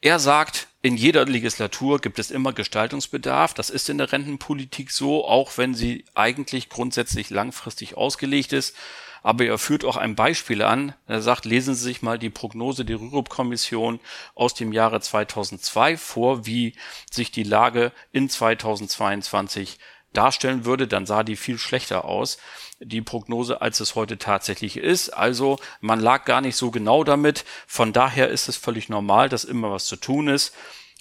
Er 0.00 0.20
sagt, 0.20 0.68
in 0.82 0.96
jeder 0.96 1.24
Legislatur 1.24 2.00
gibt 2.00 2.20
es 2.20 2.30
immer 2.30 2.52
Gestaltungsbedarf. 2.52 3.54
Das 3.54 3.70
ist 3.70 3.88
in 3.88 3.98
der 3.98 4.12
Rentenpolitik 4.12 4.92
so, 4.92 5.26
auch 5.26 5.58
wenn 5.58 5.74
sie 5.74 6.04
eigentlich 6.14 6.68
grundsätzlich 6.68 7.28
langfristig 7.30 7.96
ausgelegt 7.96 8.52
ist 8.52 8.76
aber 9.22 9.44
er 9.44 9.58
führt 9.58 9.84
auch 9.84 9.96
ein 9.96 10.14
Beispiel 10.14 10.62
an. 10.62 10.94
Er 11.06 11.22
sagt, 11.22 11.44
lesen 11.44 11.74
Sie 11.74 11.84
sich 11.84 12.02
mal 12.02 12.18
die 12.18 12.30
Prognose 12.30 12.84
der 12.84 13.00
Rürup-Kommission 13.00 14.00
aus 14.34 14.54
dem 14.54 14.72
Jahre 14.72 15.00
2002 15.00 15.96
vor, 15.96 16.46
wie 16.46 16.74
sich 17.10 17.30
die 17.30 17.42
Lage 17.42 17.92
in 18.12 18.28
2022 18.28 19.78
darstellen 20.12 20.64
würde, 20.64 20.88
dann 20.88 21.06
sah 21.06 21.22
die 21.22 21.36
viel 21.36 21.58
schlechter 21.58 22.04
aus, 22.04 22.38
die 22.80 23.02
Prognose, 23.02 23.60
als 23.60 23.80
es 23.80 23.94
heute 23.94 24.18
tatsächlich 24.18 24.76
ist. 24.76 25.10
Also 25.10 25.58
man 25.80 26.00
lag 26.00 26.24
gar 26.24 26.40
nicht 26.40 26.56
so 26.56 26.70
genau 26.70 27.04
damit. 27.04 27.44
Von 27.66 27.92
daher 27.92 28.28
ist 28.28 28.48
es 28.48 28.56
völlig 28.56 28.88
normal, 28.88 29.28
dass 29.28 29.44
immer 29.44 29.70
was 29.70 29.84
zu 29.86 29.96
tun 29.96 30.28
ist. 30.28 30.54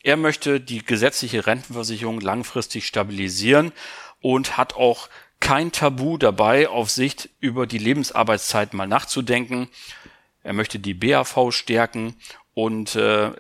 Er 0.03 0.17
möchte 0.17 0.61
die 0.61 0.83
gesetzliche 0.85 1.45
Rentenversicherung 1.45 2.21
langfristig 2.21 2.85
stabilisieren 2.85 3.71
und 4.21 4.57
hat 4.57 4.75
auch 4.75 5.09
kein 5.39 5.71
Tabu 5.71 6.17
dabei, 6.17 6.67
auf 6.67 6.89
Sicht 6.89 7.29
über 7.39 7.67
die 7.67 7.77
Lebensarbeitszeit 7.77 8.73
mal 8.73 8.87
nachzudenken. 8.87 9.69
Er 10.43 10.53
möchte 10.53 10.79
die 10.79 10.93
BAV 10.93 11.51
stärken 11.51 12.15
und 12.53 12.95
äh, 12.95 13.31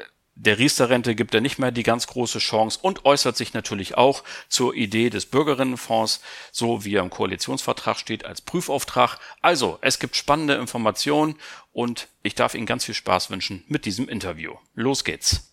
der 0.41 0.57
Riester-Rente 0.57 1.15
gibt 1.15 1.35
er 1.35 1.41
nicht 1.41 1.59
mehr 1.59 1.71
die 1.71 1.83
ganz 1.83 2.07
große 2.07 2.39
Chance 2.39 2.79
und 2.81 3.03
äußert 3.03 3.35
sich 3.35 3.53
natürlich 3.53 3.97
auch 3.97 4.23
zur 4.47 4.73
Idee 4.73 5.09
des 5.09 5.25
Bürgerinnenfonds, 5.25 6.21
so 6.53 6.85
wie 6.85 6.95
er 6.95 7.03
im 7.03 7.09
Koalitionsvertrag 7.09 7.97
steht, 7.97 8.23
als 8.23 8.39
Prüfauftrag. 8.39 9.19
Also, 9.41 9.77
es 9.81 9.99
gibt 9.99 10.15
spannende 10.15 10.53
Informationen 10.53 11.35
und 11.73 12.07
ich 12.23 12.35
darf 12.35 12.53
Ihnen 12.53 12.65
ganz 12.65 12.85
viel 12.85 12.95
Spaß 12.95 13.29
wünschen 13.31 13.65
mit 13.67 13.85
diesem 13.85 14.07
Interview. 14.07 14.53
Los 14.75 15.03
geht's. 15.03 15.48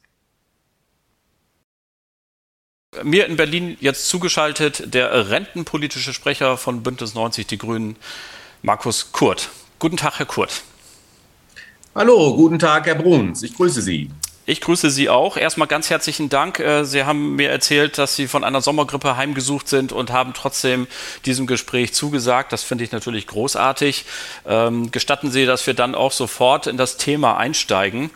Mir 3.03 3.27
in 3.27 3.37
Berlin 3.37 3.77
jetzt 3.81 4.09
zugeschaltet 4.09 4.95
der 4.95 5.31
rentenpolitische 5.31 6.13
Sprecher 6.13 6.57
von 6.57 6.83
Bündnis 6.83 7.15
90 7.15 7.47
Die 7.47 7.59
Grünen, 7.59 7.97
Markus 8.63 9.13
Kurt. 9.13 9.51
Guten 9.79 9.97
Tag, 9.97 10.19
Herr 10.19 10.27
Kurt. 10.27 10.63
Hallo, 11.95 12.35
guten 12.35 12.59
Tag, 12.59 12.87
Herr 12.87 12.95
Bruns. 12.95 13.43
Ich 13.43 13.55
grüße 13.55 13.83
Sie. 13.83 14.11
Ich 14.49 14.61
grüße 14.61 14.91
Sie 14.91 15.09
auch. 15.09 15.37
Erstmal 15.37 15.67
ganz 15.67 15.91
herzlichen 15.91 16.29
Dank. 16.29 16.61
Äh, 16.61 16.85
Sie 16.85 17.03
haben 17.03 17.35
mir 17.35 17.51
erzählt, 17.51 17.99
dass 17.99 18.15
Sie 18.15 18.29
von 18.29 18.45
einer 18.45 18.61
Sommergrippe 18.61 19.17
heimgesucht 19.17 19.67
sind 19.67 19.91
und 19.91 20.13
haben 20.13 20.35
trotzdem 20.35 20.87
diesem 21.25 21.49
Gespräch 21.49 21.93
zugesagt. 21.95 22.53
Das 22.53 22.63
finde 22.63 22.85
ich 22.85 22.93
natürlich 22.93 23.27
großartig. 23.27 24.05
Ähm, 24.47 24.93
gestatten 24.93 25.33
Sie, 25.33 25.47
dass 25.47 25.67
wir 25.67 25.75
dann 25.75 25.97
auch 25.97 26.13
sofort 26.13 26.69
in 26.69 26.77
das 26.77 26.97
Thema 26.97 27.37
einsteigen. 27.39 28.11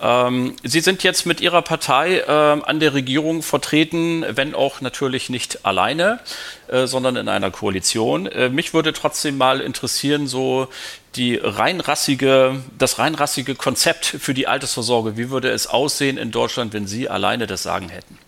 Ähm, 0.00 0.54
Sie 0.62 0.80
sind 0.80 1.02
jetzt 1.02 1.26
mit 1.26 1.40
Ihrer 1.40 1.62
Partei 1.62 2.18
äh, 2.18 2.30
an 2.30 2.78
der 2.78 2.94
Regierung 2.94 3.42
vertreten, 3.42 4.24
wenn 4.28 4.54
auch 4.54 4.80
natürlich 4.80 5.28
nicht 5.28 5.64
alleine, 5.64 6.20
äh, 6.68 6.86
sondern 6.86 7.16
in 7.16 7.28
einer 7.28 7.50
Koalition. 7.50 8.26
Äh, 8.26 8.48
mich 8.48 8.74
würde 8.74 8.92
trotzdem 8.92 9.36
mal 9.36 9.60
interessieren, 9.60 10.28
so 10.28 10.68
die 11.16 11.36
reinrassige, 11.36 12.62
das 12.78 12.98
reinrassige 12.98 13.56
Konzept 13.56 14.06
für 14.06 14.34
die 14.34 14.46
Altersvorsorge. 14.46 15.16
Wie 15.16 15.30
würde 15.30 15.50
es 15.50 15.66
aussehen 15.66 16.16
in 16.16 16.30
Deutschland, 16.30 16.72
wenn 16.74 16.86
Sie 16.86 17.08
alleine 17.08 17.46
das 17.46 17.64
Sagen 17.64 17.88
hätten? 17.88 18.18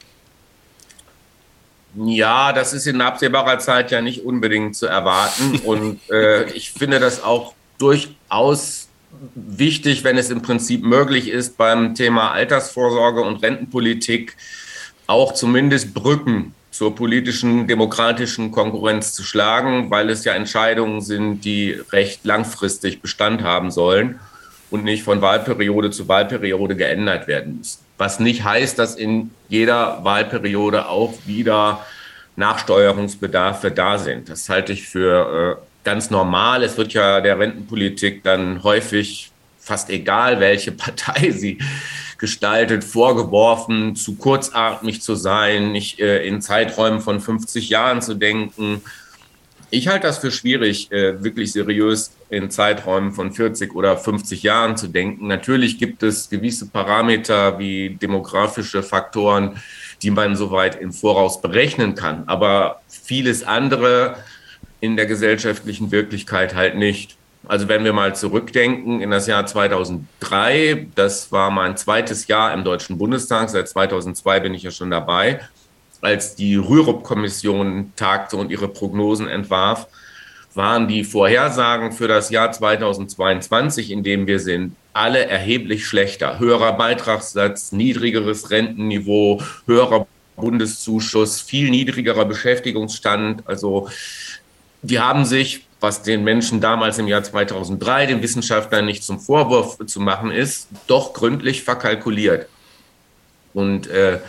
Ja, 1.95 2.53
das 2.53 2.73
ist 2.73 2.87
in 2.87 3.00
absehbarer 3.00 3.59
Zeit 3.59 3.91
ja 3.91 4.00
nicht 4.00 4.25
unbedingt 4.25 4.77
zu 4.77 4.87
erwarten. 4.87 5.61
Und 5.65 6.00
äh, 6.11 6.50
ich 6.50 6.73
finde 6.73 7.00
das 7.00 7.23
auch 7.23 7.55
durchaus 7.79 8.89
wichtig, 9.35 10.05
wenn 10.05 10.19
es 10.19 10.31
im 10.31 10.43
Prinzip 10.43 10.85
möglich 10.85 11.29
ist, 11.29 11.57
beim 11.57 11.95
Thema 11.95 12.33
Altersvorsorge 12.33 13.21
und 13.23 13.43
Rentenpolitik 13.43 14.37
auch 15.07 15.35
zumindest 15.35 15.95
Brücken 15.95 16.55
zur 16.71 16.95
politischen, 16.95 17.67
demokratischen 17.67 18.52
Konkurrenz 18.52 19.12
zu 19.12 19.23
schlagen, 19.23 19.90
weil 19.90 20.09
es 20.09 20.25
ja 20.25 20.35
Entscheidungen 20.35 21.00
sind, 21.00 21.45
die 21.45 21.73
recht 21.93 22.25
langfristig 22.25 23.02
Bestand 23.02 23.43
haben 23.43 23.71
sollen 23.71 24.21
und 24.71 24.85
nicht 24.85 25.02
von 25.02 25.21
Wahlperiode 25.21 25.90
zu 25.90 26.09
Wahlperiode 26.09 26.76
geändert 26.76 27.26
werden 27.26 27.59
müssen. 27.59 27.81
Was 27.99 28.21
nicht 28.21 28.45
heißt, 28.45 28.79
dass 28.79 28.95
in 28.95 29.31
jeder 29.49 30.05
Wahlperiode 30.05 30.87
auch 30.88 31.12
wieder 31.26 31.85
Nachsteuerungsbedarfe 32.37 33.71
da 33.71 33.99
sind. 33.99 34.29
Das 34.29 34.49
halte 34.49 34.73
ich 34.73 34.88
für 34.88 35.59
äh, 35.61 35.70
ganz 35.85 36.11
normal. 36.11 36.63
Es 36.63 36.77
wird 36.77 36.93
ja 36.93 37.21
der 37.21 37.39
Rentenpolitik 37.39 38.23
dann 38.23 38.63
häufig 38.63 39.31
fast 39.59 39.91
egal, 39.91 40.41
welche 40.41 40.73
Partei 40.85 41.31
sie 41.31 41.59
gestaltet, 42.19 42.85
vorgeworfen, 42.85 43.97
zu 43.97 44.17
kurzatmig 44.17 45.01
zu 45.01 45.15
sein, 45.15 45.73
nicht 45.73 46.01
äh, 46.01 46.23
in 46.27 46.43
Zeiträumen 46.43 47.01
von 47.01 47.19
50 47.19 47.71
Jahren 47.71 48.03
zu 48.03 48.15
denken. 48.15 48.83
Ich 49.71 49.89
halte 49.89 50.09
das 50.09 50.19
für 50.19 50.31
schwierig, 50.31 50.93
äh, 50.93 51.23
wirklich 51.25 51.53
seriös 51.53 52.13
in 52.29 52.51
Zeiträumen 52.51 53.13
von 53.13 53.33
40 53.33 53.75
oder 53.75 53.97
50 53.97 54.43
Jahren 54.43 54.77
zu 54.77 54.89
denken. 54.89 55.29
Natürlich 55.29 55.79
gibt 55.79 56.03
es 56.03 56.29
gewisse 56.29 56.67
Parameter 56.67 57.59
wie 57.59 57.91
demografische 57.91 58.83
Faktoren, 58.83 59.57
die 60.03 60.11
man 60.11 60.37
soweit 60.37 60.81
im 60.81 60.93
Voraus 60.93 61.41
berechnen 61.41 61.95
kann. 61.95 62.25
Aber 62.27 62.83
vieles 62.89 63.45
andere 63.45 64.17
in 64.81 64.97
der 64.97 65.07
gesellschaftlichen 65.07 65.91
Wirklichkeit 65.91 66.55
halt 66.55 66.77
nicht. 66.77 67.17
Also 67.49 67.69
wenn 67.69 67.85
wir 67.85 67.93
mal 67.93 68.15
zurückdenken 68.15 69.01
in 69.01 69.11
das 69.11 69.27
Jahr 69.27 69.47
2003, 69.47 70.89
das 70.95 71.33
war 71.33 71.51
mein 71.51 71.77
zweites 71.77 72.27
Jahr 72.27 72.53
im 72.53 72.65
Deutschen 72.65 72.99
Bundestag, 72.99 73.49
seit 73.49 73.69
2002 73.69 74.41
bin 74.41 74.55
ich 74.55 74.63
ja 74.63 74.71
schon 74.71 74.91
dabei, 74.91 75.41
als 76.03 76.35
die 76.35 76.57
Rürup-Kommission 76.57 77.93
tagte 77.97 78.37
und 78.37 78.51
ihre 78.51 78.69
Prognosen 78.69 79.29
entwarf, 79.29 79.87
waren 80.55 80.89
die 80.89 81.05
Vorhersagen 81.05 81.93
für 81.93 82.09
das 82.09 82.31
Jahr 82.31 82.53
2022, 82.53 83.91
in 83.91 84.03
dem 84.03 84.27
wir 84.27 84.41
sind, 84.41 84.75
alle 84.93 85.27
erheblich 85.27 85.87
schlechter. 85.87 86.39
Höherer 86.39 86.73
Beitragssatz, 86.73 87.73
niedrigeres 87.73 88.51
Rentenniveau, 88.51 89.41
höherer 89.67 90.07
Bundeszuschuss, 90.37 91.41
viel 91.41 91.71
niedrigerer 91.71 92.25
Beschäftigungsstand. 92.25 93.47
Also 93.47 93.89
die 94.83 95.01
haben 95.01 95.25
sich, 95.25 95.67
was 95.81 96.03
den 96.03 96.25
Menschen 96.25 96.61
damals 96.61 96.99
im 96.99 97.09
Jahr 97.09 97.23
2003, 97.23 98.07
den 98.07 98.23
Wissenschaftlern 98.23 98.85
nicht 98.85 99.03
zum 99.03 99.19
Vorwurf 99.19 99.79
zu 99.87 100.01
machen 100.01 100.31
ist, 100.31 100.69
doch 100.87 101.15
gründlich 101.15 101.63
verkalkuliert. 101.63 102.49
Und 103.55 103.87
äh, 103.89 104.21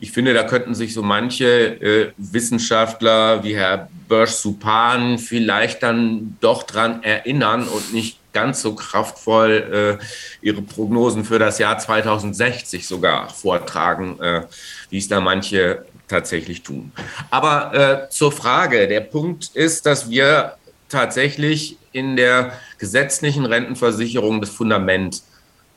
ich 0.00 0.12
finde, 0.12 0.32
da 0.32 0.44
könnten 0.44 0.74
sich 0.74 0.94
so 0.94 1.02
manche 1.02 1.46
äh, 1.46 2.12
Wissenschaftler 2.16 3.42
wie 3.42 3.56
Herr 3.56 3.88
Börsch-Supan 4.08 5.18
vielleicht 5.18 5.82
dann 5.82 6.36
doch 6.40 6.62
dran 6.62 7.02
erinnern 7.02 7.66
und 7.66 7.92
nicht 7.92 8.18
ganz 8.32 8.62
so 8.62 8.74
kraftvoll 8.74 9.98
äh, 10.00 10.04
ihre 10.46 10.62
Prognosen 10.62 11.24
für 11.24 11.40
das 11.40 11.58
Jahr 11.58 11.78
2060 11.78 12.86
sogar 12.86 13.28
vortragen, 13.30 14.20
äh, 14.20 14.42
wie 14.90 14.98
es 14.98 15.08
da 15.08 15.20
manche 15.20 15.84
tatsächlich 16.08 16.62
tun. 16.62 16.92
Aber 17.30 17.74
äh, 17.74 18.10
zur 18.10 18.32
Frage, 18.32 18.88
der 18.88 19.00
Punkt 19.00 19.50
ist, 19.54 19.86
dass 19.86 20.10
wir 20.10 20.54
tatsächlich 20.88 21.76
in 21.92 22.16
der 22.16 22.52
gesetzlichen 22.78 23.44
Rentenversicherung 23.44 24.40
das 24.40 24.50
Fundament 24.50 25.22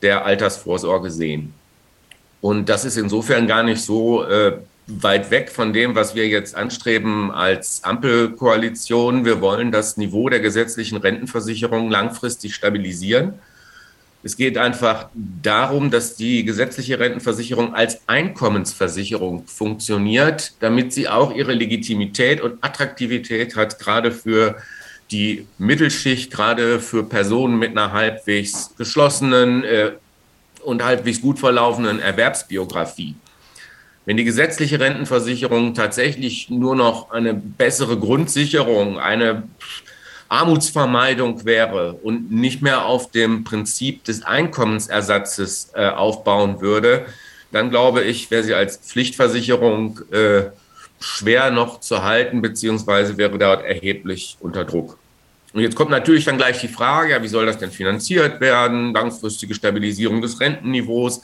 der 0.00 0.24
Altersvorsorge 0.24 1.10
sehen. 1.10 1.54
Und 2.40 2.68
das 2.68 2.84
ist 2.84 2.96
insofern 2.96 3.46
gar 3.46 3.62
nicht 3.62 3.82
so 3.82 4.24
äh, 4.24 4.58
weit 4.86 5.30
weg 5.30 5.50
von 5.50 5.72
dem, 5.72 5.94
was 5.94 6.14
wir 6.14 6.26
jetzt 6.26 6.56
anstreben 6.56 7.30
als 7.30 7.84
Ampelkoalition. 7.84 9.24
Wir 9.24 9.40
wollen 9.40 9.70
das 9.70 9.96
Niveau 9.96 10.28
der 10.28 10.40
gesetzlichen 10.40 10.96
Rentenversicherung 10.96 11.90
langfristig 11.90 12.54
stabilisieren. 12.54 13.34
Es 14.24 14.36
geht 14.36 14.56
einfach 14.56 15.08
darum, 15.14 15.90
dass 15.90 16.14
die 16.14 16.44
gesetzliche 16.44 16.98
Rentenversicherung 17.00 17.74
als 17.74 18.00
Einkommensversicherung 18.06 19.46
funktioniert, 19.46 20.52
damit 20.60 20.92
sie 20.92 21.08
auch 21.08 21.34
ihre 21.34 21.52
Legitimität 21.52 22.40
und 22.40 22.62
Attraktivität 22.62 23.56
hat, 23.56 23.80
gerade 23.80 24.12
für 24.12 24.56
die 25.10 25.46
Mittelschicht, 25.58 26.30
gerade 26.30 26.78
für 26.78 27.02
Personen 27.02 27.58
mit 27.58 27.72
einer 27.72 27.92
halbwegs 27.92 28.74
geschlossenen 28.78 29.64
äh, 29.64 29.92
und 30.62 30.84
halbwegs 30.84 31.20
gut 31.20 31.40
verlaufenden 31.40 31.98
Erwerbsbiografie. 31.98 33.16
Wenn 34.04 34.16
die 34.16 34.24
gesetzliche 34.24 34.80
Rentenversicherung 34.80 35.74
tatsächlich 35.74 36.48
nur 36.48 36.74
noch 36.74 37.10
eine 37.10 37.34
bessere 37.34 37.98
Grundsicherung, 37.98 38.98
eine 38.98 39.44
Armutsvermeidung 40.32 41.44
wäre 41.44 41.92
und 41.92 42.32
nicht 42.32 42.62
mehr 42.62 42.86
auf 42.86 43.10
dem 43.10 43.44
Prinzip 43.44 44.04
des 44.04 44.22
Einkommensersatzes 44.22 45.72
äh, 45.74 45.88
aufbauen 45.88 46.62
würde, 46.62 47.04
dann 47.52 47.68
glaube 47.68 48.02
ich, 48.02 48.30
wäre 48.30 48.42
sie 48.42 48.54
als 48.54 48.78
Pflichtversicherung 48.78 50.00
äh, 50.10 50.44
schwer 51.00 51.50
noch 51.50 51.80
zu 51.80 52.02
halten, 52.02 52.40
beziehungsweise 52.40 53.18
wäre 53.18 53.38
dort 53.38 53.62
erheblich 53.62 54.38
unter 54.40 54.64
Druck. 54.64 54.96
Und 55.52 55.60
jetzt 55.60 55.76
kommt 55.76 55.90
natürlich 55.90 56.24
dann 56.24 56.38
gleich 56.38 56.60
die 56.60 56.68
Frage, 56.68 57.10
ja, 57.10 57.22
wie 57.22 57.28
soll 57.28 57.44
das 57.44 57.58
denn 57.58 57.70
finanziert 57.70 58.40
werden? 58.40 58.94
Langfristige 58.94 59.54
Stabilisierung 59.54 60.22
des 60.22 60.40
Rentenniveaus. 60.40 61.20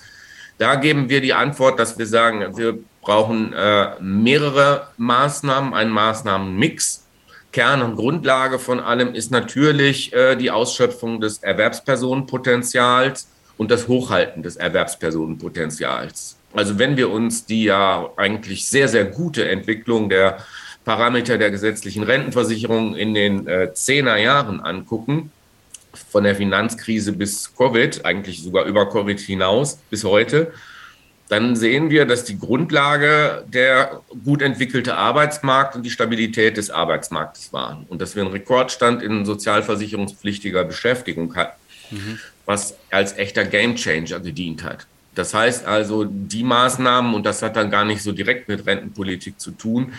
Da 0.58 0.74
geben 0.74 1.08
wir 1.08 1.22
die 1.22 1.32
Antwort, 1.32 1.78
dass 1.78 1.98
wir 1.98 2.06
sagen, 2.06 2.58
wir 2.58 2.78
brauchen 3.00 3.54
äh, 3.54 3.98
mehrere 4.00 4.88
Maßnahmen, 4.98 5.72
einen 5.72 5.92
Maßnahmenmix 5.92 7.04
Kern 7.52 7.82
und 7.82 7.96
Grundlage 7.96 8.58
von 8.58 8.80
allem 8.80 9.14
ist 9.14 9.30
natürlich 9.30 10.12
äh, 10.12 10.36
die 10.36 10.50
Ausschöpfung 10.50 11.20
des 11.20 11.38
Erwerbspersonenpotenzials 11.38 13.28
und 13.56 13.70
das 13.70 13.88
Hochhalten 13.88 14.42
des 14.42 14.56
Erwerbspersonenpotenzials. 14.56 16.36
Also 16.52 16.78
wenn 16.78 16.96
wir 16.96 17.10
uns 17.10 17.46
die 17.46 17.64
ja 17.64 18.10
eigentlich 18.16 18.66
sehr, 18.66 18.88
sehr 18.88 19.04
gute 19.04 19.48
Entwicklung 19.48 20.08
der 20.08 20.38
Parameter 20.84 21.36
der 21.36 21.50
gesetzlichen 21.50 22.02
Rentenversicherung 22.02 22.94
in 22.94 23.14
den 23.14 23.46
äh, 23.46 23.70
Jahren 24.22 24.60
angucken, 24.60 25.30
von 26.10 26.24
der 26.24 26.34
Finanzkrise 26.34 27.12
bis 27.12 27.54
Covid, 27.54 28.04
eigentlich 28.04 28.42
sogar 28.42 28.64
über 28.64 28.88
Covid 28.88 29.18
hinaus 29.18 29.78
bis 29.90 30.04
heute, 30.04 30.52
dann 31.28 31.56
sehen 31.56 31.90
wir, 31.90 32.06
dass 32.06 32.24
die 32.24 32.38
Grundlage 32.38 33.44
der 33.48 34.00
gut 34.24 34.40
entwickelte 34.40 34.96
Arbeitsmarkt 34.96 35.76
und 35.76 35.82
die 35.82 35.90
Stabilität 35.90 36.56
des 36.56 36.70
Arbeitsmarktes 36.70 37.52
waren 37.52 37.84
und 37.88 38.00
dass 38.00 38.16
wir 38.16 38.22
einen 38.22 38.32
Rekordstand 38.32 39.02
in 39.02 39.26
sozialversicherungspflichtiger 39.26 40.64
Beschäftigung 40.64 41.36
hatten, 41.36 41.60
mhm. 41.90 42.18
was 42.46 42.76
als 42.90 43.16
echter 43.18 43.44
Gamechanger 43.44 44.20
gedient 44.20 44.64
hat. 44.64 44.86
Das 45.14 45.34
heißt 45.34 45.66
also, 45.66 46.04
die 46.04 46.44
Maßnahmen, 46.44 47.12
und 47.12 47.26
das 47.26 47.42
hat 47.42 47.56
dann 47.56 47.70
gar 47.70 47.84
nicht 47.84 48.02
so 48.02 48.12
direkt 48.12 48.48
mit 48.48 48.66
Rentenpolitik 48.66 49.38
zu 49.38 49.50
tun, 49.50 49.92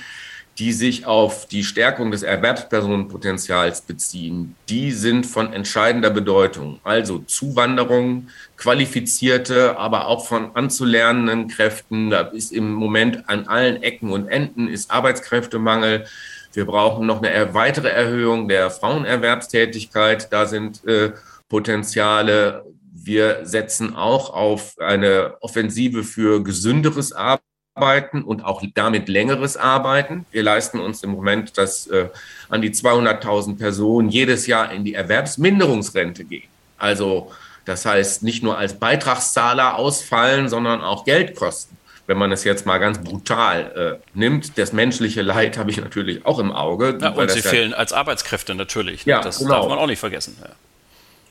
die 0.57 0.73
sich 0.73 1.05
auf 1.05 1.45
die 1.45 1.63
Stärkung 1.63 2.11
des 2.11 2.21
Erwerbspersonenpotenzials 2.21 3.81
beziehen, 3.81 4.55
die 4.67 4.91
sind 4.91 5.25
von 5.25 5.53
entscheidender 5.53 6.09
Bedeutung. 6.09 6.79
Also 6.83 7.19
Zuwanderung, 7.19 8.27
qualifizierte, 8.57 9.77
aber 9.77 10.07
auch 10.07 10.27
von 10.27 10.55
anzulernenden 10.55 11.47
Kräften. 11.47 12.09
Da 12.09 12.21
ist 12.21 12.51
im 12.51 12.73
Moment 12.73 13.29
an 13.29 13.47
allen 13.47 13.81
Ecken 13.83 14.11
und 14.11 14.27
Enden 14.27 14.67
ist 14.67 14.91
Arbeitskräftemangel. 14.91 16.05
Wir 16.51 16.65
brauchen 16.65 17.05
noch 17.05 17.21
eine 17.21 17.53
weitere 17.53 17.89
Erhöhung 17.89 18.49
der 18.49 18.69
Frauenerwerbstätigkeit. 18.69 20.33
Da 20.33 20.45
sind 20.45 20.85
äh, 20.85 21.13
Potenziale. 21.47 22.65
Wir 22.91 23.39
setzen 23.43 23.95
auch 23.95 24.33
auf 24.33 24.75
eine 24.79 25.35
Offensive 25.39 26.03
für 26.03 26.43
gesünderes 26.43 27.13
Arbeiten. 27.13 27.48
Arbeiten 27.79 28.23
und 28.23 28.43
auch 28.43 28.61
damit 28.73 29.07
längeres 29.07 29.55
Arbeiten. 29.55 30.25
Wir 30.31 30.43
leisten 30.43 30.79
uns 30.79 31.01
im 31.01 31.11
Moment, 31.11 31.57
dass 31.57 31.87
äh, 31.87 32.09
an 32.49 32.61
die 32.61 32.71
200.000 32.71 33.57
Personen 33.57 34.09
jedes 34.09 34.47
Jahr 34.47 34.71
in 34.71 34.83
die 34.83 34.95
Erwerbsminderungsrente 34.95 36.25
gehen. 36.25 36.49
Also 36.77 37.31
das 37.63 37.85
heißt, 37.85 38.23
nicht 38.23 38.43
nur 38.43 38.57
als 38.57 38.73
Beitragszahler 38.73 39.75
ausfallen, 39.75 40.49
sondern 40.49 40.81
auch 40.81 41.05
Geld 41.05 41.35
kosten. 41.35 41.77
Wenn 42.05 42.17
man 42.17 42.31
es 42.31 42.43
jetzt 42.43 42.65
mal 42.65 42.79
ganz 42.79 42.97
brutal 43.01 43.99
äh, 44.03 44.17
nimmt, 44.17 44.57
das 44.57 44.73
menschliche 44.73 45.21
Leid 45.21 45.57
habe 45.57 45.69
ich 45.71 45.77
natürlich 45.77 46.25
auch 46.25 46.39
im 46.39 46.51
Auge. 46.51 46.97
Ja, 46.99 47.09
und 47.11 47.31
sie 47.31 47.41
fehlen 47.41 47.73
als 47.73 47.93
Arbeitskräfte 47.93 48.55
natürlich. 48.55 49.05
Ne? 49.05 49.11
Ja, 49.11 49.21
das 49.21 49.37
genau. 49.37 49.51
darf 49.51 49.69
man 49.69 49.77
auch 49.77 49.87
nicht 49.87 49.99
vergessen. 49.99 50.35
Ja. 50.41 50.49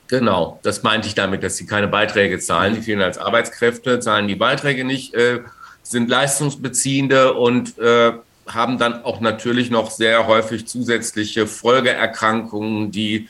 Genau, 0.06 0.58
das 0.62 0.82
meinte 0.82 1.08
ich 1.08 1.14
damit, 1.14 1.42
dass 1.42 1.56
sie 1.56 1.66
keine 1.66 1.88
Beiträge 1.88 2.38
zahlen. 2.38 2.74
Die 2.74 2.80
fehlen 2.80 3.02
als 3.02 3.18
Arbeitskräfte, 3.18 4.00
zahlen 4.00 4.28
die 4.28 4.36
Beiträge 4.36 4.84
nicht. 4.84 5.14
Äh, 5.14 5.40
sind 5.90 6.08
Leistungsbeziehende 6.08 7.34
und 7.34 7.78
äh, 7.78 8.12
haben 8.46 8.78
dann 8.78 9.04
auch 9.04 9.20
natürlich 9.20 9.70
noch 9.70 9.90
sehr 9.90 10.26
häufig 10.26 10.66
zusätzliche 10.66 11.46
Folgeerkrankungen, 11.46 12.90
die 12.90 13.28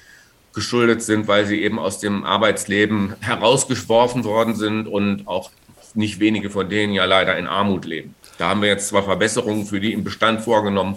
geschuldet 0.54 1.02
sind, 1.02 1.28
weil 1.28 1.46
sie 1.46 1.62
eben 1.62 1.78
aus 1.78 2.00
dem 2.00 2.24
Arbeitsleben 2.24 3.14
herausgeworfen 3.20 4.24
worden 4.24 4.56
sind 4.56 4.88
und 4.88 5.26
auch 5.26 5.50
nicht 5.94 6.20
wenige 6.20 6.50
von 6.50 6.68
denen 6.68 6.92
ja 6.92 7.04
leider 7.04 7.36
in 7.38 7.46
Armut 7.46 7.84
leben. 7.84 8.14
Da 8.38 8.48
haben 8.48 8.62
wir 8.62 8.68
jetzt 8.68 8.88
zwar 8.88 9.02
Verbesserungen 9.02 9.66
für 9.66 9.80
die 9.80 9.92
im 9.92 10.04
Bestand 10.04 10.40
vorgenommen, 10.40 10.96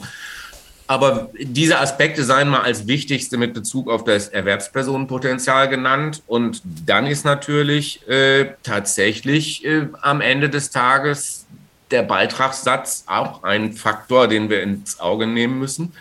aber 0.92 1.30
diese 1.40 1.80
Aspekte 1.80 2.26
seien 2.26 2.50
mal 2.50 2.64
als 2.64 2.86
wichtigste 2.86 3.38
mit 3.38 3.54
Bezug 3.54 3.90
auf 3.90 4.04
das 4.04 4.28
Erwerbspersonenpotenzial 4.28 5.70
genannt. 5.70 6.22
Und 6.28 6.62
dann 6.86 7.08
ist 7.08 7.24
natürlich 7.24 8.06
äh, 8.10 8.56
tatsächlich 8.62 9.64
äh, 9.64 9.88
am 10.02 10.20
Ende 10.20 10.50
des 10.50 10.70
Tages 10.70 11.46
der 11.92 12.04
Beitragssatz 12.04 13.06
auch 13.08 13.44
ein 13.44 13.72
Faktor, 13.72 14.28
den 14.28 14.50
wir 14.50 14.62
ins 14.64 15.00
Auge 15.00 15.28
nehmen 15.28 15.60
müssen. 15.60 15.94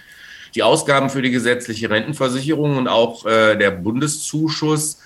Die 0.56 0.64
Ausgaben 0.64 1.08
für 1.08 1.22
die 1.22 1.30
gesetzliche 1.30 1.88
Rentenversicherung 1.88 2.76
und 2.76 2.88
auch 2.88 3.24
äh, 3.26 3.54
der 3.54 3.70
Bundeszuschuss 3.70 4.98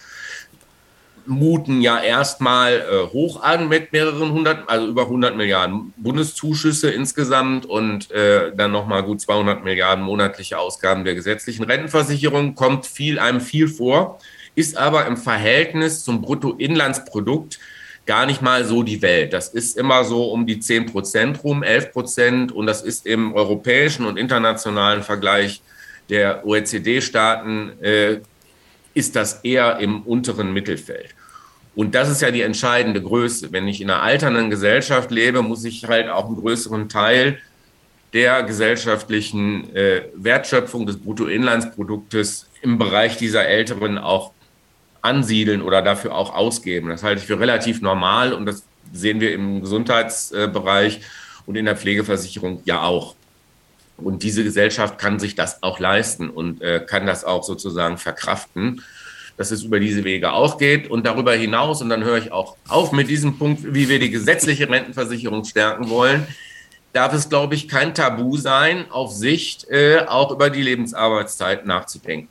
muten 1.26 1.80
ja 1.80 2.00
erstmal 2.00 2.80
äh, 2.80 3.12
hoch 3.12 3.42
an 3.42 3.68
mit 3.68 3.92
mehreren 3.92 4.32
hundert, 4.32 4.68
also 4.68 4.86
über 4.86 5.02
100 5.02 5.36
Milliarden 5.36 5.92
Bundeszuschüsse 5.96 6.90
insgesamt 6.90 7.66
und 7.66 8.10
äh, 8.10 8.52
dann 8.54 8.72
nochmal 8.72 9.02
gut 9.02 9.20
200 9.20 9.64
Milliarden 9.64 10.04
monatliche 10.04 10.58
Ausgaben 10.58 11.04
der 11.04 11.14
gesetzlichen 11.14 11.64
Rentenversicherung. 11.64 12.54
Kommt 12.54 12.86
viel, 12.86 13.18
einem 13.18 13.40
viel 13.40 13.68
vor, 13.68 14.18
ist 14.54 14.76
aber 14.76 15.06
im 15.06 15.16
Verhältnis 15.16 16.04
zum 16.04 16.22
Bruttoinlandsprodukt 16.22 17.58
gar 18.06 18.26
nicht 18.26 18.42
mal 18.42 18.64
so 18.64 18.82
die 18.82 19.02
Welt. 19.02 19.32
Das 19.32 19.48
ist 19.48 19.76
immer 19.78 20.04
so 20.04 20.24
um 20.30 20.46
die 20.46 20.60
10 20.60 20.86
Prozent 20.86 21.42
rum, 21.42 21.62
11 21.62 21.92
Prozent 21.92 22.52
und 22.52 22.66
das 22.66 22.82
ist 22.82 23.06
im 23.06 23.34
europäischen 23.34 24.04
und 24.04 24.18
internationalen 24.18 25.02
Vergleich 25.02 25.62
der 26.10 26.46
OECD-Staaten 26.46 27.82
äh, 27.82 28.20
ist 28.94 29.16
das 29.16 29.40
eher 29.44 29.78
im 29.78 30.02
unteren 30.02 30.52
Mittelfeld. 30.52 31.14
Und 31.74 31.94
das 31.94 32.08
ist 32.08 32.22
ja 32.22 32.30
die 32.30 32.42
entscheidende 32.42 33.02
Größe. 33.02 33.52
Wenn 33.52 33.66
ich 33.66 33.80
in 33.80 33.90
einer 33.90 34.02
alternden 34.02 34.48
Gesellschaft 34.48 35.10
lebe, 35.10 35.42
muss 35.42 35.64
ich 35.64 35.84
halt 35.86 36.08
auch 36.08 36.26
einen 36.26 36.36
größeren 36.36 36.88
Teil 36.88 37.38
der 38.12 38.44
gesellschaftlichen 38.44 39.74
äh, 39.74 40.02
Wertschöpfung 40.14 40.86
des 40.86 40.98
Bruttoinlandsproduktes 40.98 42.48
im 42.62 42.78
Bereich 42.78 43.16
dieser 43.16 43.46
Älteren 43.46 43.98
auch 43.98 44.30
ansiedeln 45.02 45.60
oder 45.60 45.82
dafür 45.82 46.14
auch 46.14 46.32
ausgeben. 46.34 46.88
Das 46.88 47.02
halte 47.02 47.20
ich 47.20 47.26
für 47.26 47.40
relativ 47.40 47.82
normal 47.82 48.32
und 48.32 48.46
das 48.46 48.64
sehen 48.92 49.20
wir 49.20 49.32
im 49.32 49.60
Gesundheitsbereich 49.60 51.00
und 51.44 51.56
in 51.56 51.64
der 51.64 51.76
Pflegeversicherung 51.76 52.62
ja 52.64 52.82
auch. 52.82 53.16
Und 53.96 54.22
diese 54.22 54.42
Gesellschaft 54.42 54.98
kann 54.98 55.18
sich 55.18 55.34
das 55.34 55.62
auch 55.62 55.78
leisten 55.78 56.28
und 56.28 56.60
äh, 56.62 56.84
kann 56.84 57.06
das 57.06 57.24
auch 57.24 57.44
sozusagen 57.44 57.96
verkraften, 57.96 58.82
dass 59.36 59.50
es 59.50 59.62
über 59.62 59.80
diese 59.80 60.04
Wege 60.04 60.32
auch 60.32 60.58
geht. 60.58 60.90
Und 60.90 61.06
darüber 61.06 61.32
hinaus, 61.34 61.80
und 61.80 61.88
dann 61.88 62.04
höre 62.04 62.18
ich 62.18 62.32
auch 62.32 62.56
auf 62.68 62.92
mit 62.92 63.08
diesem 63.08 63.38
Punkt, 63.38 63.74
wie 63.74 63.88
wir 63.88 63.98
die 63.98 64.10
gesetzliche 64.10 64.68
Rentenversicherung 64.68 65.44
stärken 65.44 65.88
wollen, 65.90 66.26
darf 66.92 67.12
es, 67.12 67.28
glaube 67.28 67.54
ich, 67.54 67.68
kein 67.68 67.94
Tabu 67.94 68.36
sein, 68.36 68.90
auf 68.90 69.12
Sicht 69.12 69.68
äh, 69.68 70.04
auch 70.06 70.30
über 70.30 70.50
die 70.50 70.62
Lebensarbeitszeit 70.62 71.66
nachzudenken. 71.66 72.28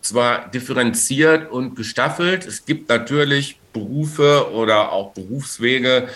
Zwar 0.00 0.48
differenziert 0.48 1.50
und 1.50 1.74
gestaffelt. 1.74 2.46
Es 2.46 2.64
gibt 2.64 2.88
natürlich 2.88 3.58
Berufe 3.72 4.52
oder 4.52 4.92
auch 4.92 5.12
Berufswege, 5.12 6.08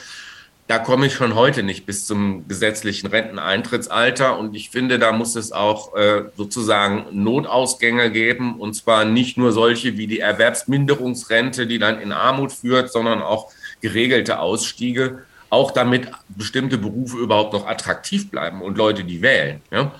da 0.70 0.78
komme 0.78 1.06
ich 1.06 1.14
schon 1.14 1.35
heute 1.35 1.64
nicht 1.64 1.85
bis 1.85 2.06
zum 2.06 2.46
gesetzlichen 2.46 3.09
Renteneintrittsalter. 3.09 4.38
Und 4.38 4.54
ich 4.54 4.70
finde, 4.70 5.00
da 5.00 5.11
muss 5.11 5.35
es 5.35 5.50
auch 5.50 5.96
äh, 5.96 6.26
sozusagen 6.37 7.06
Notausgänge 7.11 8.12
geben. 8.12 8.54
Und 8.54 8.74
zwar 8.74 9.04
nicht 9.04 9.37
nur 9.37 9.50
solche 9.50 9.98
wie 9.98 10.06
die 10.06 10.20
Erwerbsminderungsrente, 10.20 11.66
die 11.66 11.80
dann 11.80 12.00
in 12.00 12.12
Armut 12.12 12.52
führt, 12.52 12.92
sondern 12.92 13.20
auch 13.20 13.50
geregelte 13.80 14.38
Ausstiege, 14.38 15.24
auch 15.48 15.72
damit 15.72 16.06
bestimmte 16.28 16.78
Berufe 16.78 17.16
überhaupt 17.16 17.52
noch 17.52 17.66
attraktiv 17.66 18.30
bleiben 18.30 18.62
und 18.62 18.78
Leute, 18.78 19.02
die 19.02 19.22
wählen. 19.22 19.62
Ja? 19.72 19.92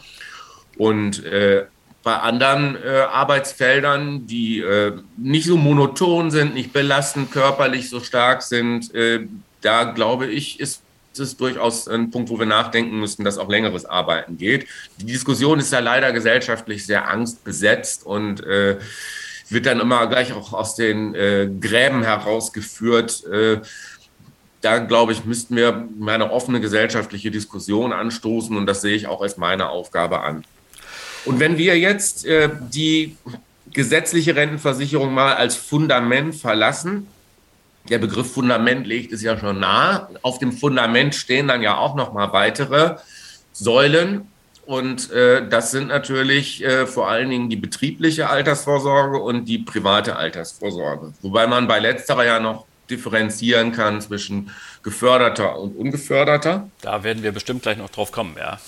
Und 0.78 1.24
äh, 1.24 1.64
bei 2.04 2.14
anderen 2.14 2.76
äh, 2.76 3.00
Arbeitsfeldern, 3.11 4.28
die 4.28 4.61
äh, 4.61 4.92
nicht 5.16 5.46
so 5.46 5.56
monoton 5.56 6.30
sind, 6.30 6.54
nicht 6.54 6.72
belastend 6.72 7.33
körperlich 7.33 7.90
so 7.90 7.98
stark 7.98 8.42
sind, 8.42 8.94
äh, 8.94 9.26
da 9.61 9.85
glaube 9.85 10.27
ich, 10.27 10.61
ist 10.61 10.83
es 11.18 11.37
durchaus 11.37 11.88
ein 11.88 12.11
Punkt, 12.11 12.31
wo 12.31 12.38
wir 12.38 12.46
nachdenken 12.46 12.99
müssen, 12.99 13.25
dass 13.25 13.38
auch 13.38 13.49
längeres 13.49 13.85
Arbeiten 13.85 14.38
geht. 14.38 14.66
Die 14.99 15.07
Diskussion 15.07 15.59
ist 15.59 15.73
ja 15.73 15.81
leider 15.81 16.12
gesellschaftlich 16.12 16.87
sehr 16.87 17.09
angstbesetzt 17.09 18.07
und 18.07 18.44
äh, 18.44 18.79
wird 19.49 19.66
dann 19.66 19.81
immer 19.81 20.07
gleich 20.07 20.33
auch 20.33 20.53
aus 20.53 20.77
den 20.77 21.14
äh, 21.14 21.49
Gräben 21.61 22.03
herausgeführt. 22.03 23.25
Äh, 23.27 23.61
da 24.61 24.79
glaube 24.79 25.12
ich, 25.12 25.25
müssten 25.25 25.57
wir 25.57 25.88
eine 26.07 26.31
offene 26.31 26.61
gesellschaftliche 26.61 27.31
Diskussion 27.31 27.92
anstoßen 27.92 28.57
und 28.57 28.66
das 28.66 28.83
sehe 28.83 28.94
ich 28.94 29.07
auch 29.07 29.23
als 29.23 29.37
meine 29.37 29.70
Aufgabe 29.70 30.20
an. 30.20 30.44
Und 31.25 31.40
wenn 31.40 31.59
wir 31.59 31.79
jetzt 31.79 32.25
äh, 32.25 32.51
die 32.73 33.16
gesetzliche 33.73 34.37
Rentenversicherung 34.37 35.12
mal 35.12 35.35
als 35.35 35.57
Fundament 35.57 36.35
verlassen, 36.35 37.07
der 37.88 37.98
Begriff 37.98 38.32
Fundament 38.32 38.86
legt 38.86 39.12
es 39.12 39.22
ja 39.22 39.38
schon 39.38 39.60
nahe. 39.60 40.08
Auf 40.22 40.38
dem 40.38 40.52
Fundament 40.52 41.14
stehen 41.14 41.48
dann 41.48 41.62
ja 41.62 41.76
auch 41.76 41.94
noch 41.94 42.12
mal 42.12 42.32
weitere 42.32 42.96
Säulen. 43.52 44.28
Und 44.66 45.10
äh, 45.10 45.48
das 45.48 45.72
sind 45.72 45.88
natürlich 45.88 46.62
äh, 46.62 46.86
vor 46.86 47.08
allen 47.08 47.30
Dingen 47.30 47.50
die 47.50 47.56
betriebliche 47.56 48.28
Altersvorsorge 48.28 49.18
und 49.18 49.46
die 49.46 49.58
private 49.58 50.16
Altersvorsorge. 50.16 51.12
Wobei 51.22 51.46
man 51.46 51.66
bei 51.66 51.80
letzterer 51.80 52.24
ja 52.24 52.38
noch 52.38 52.66
differenzieren 52.88 53.72
kann 53.72 54.00
zwischen 54.00 54.50
geförderter 54.82 55.58
und 55.58 55.76
ungeförderter. 55.76 56.68
Da 56.82 57.02
werden 57.02 57.22
wir 57.22 57.32
bestimmt 57.32 57.62
gleich 57.62 57.78
noch 57.78 57.90
drauf 57.90 58.12
kommen, 58.12 58.36
ja. 58.38 58.60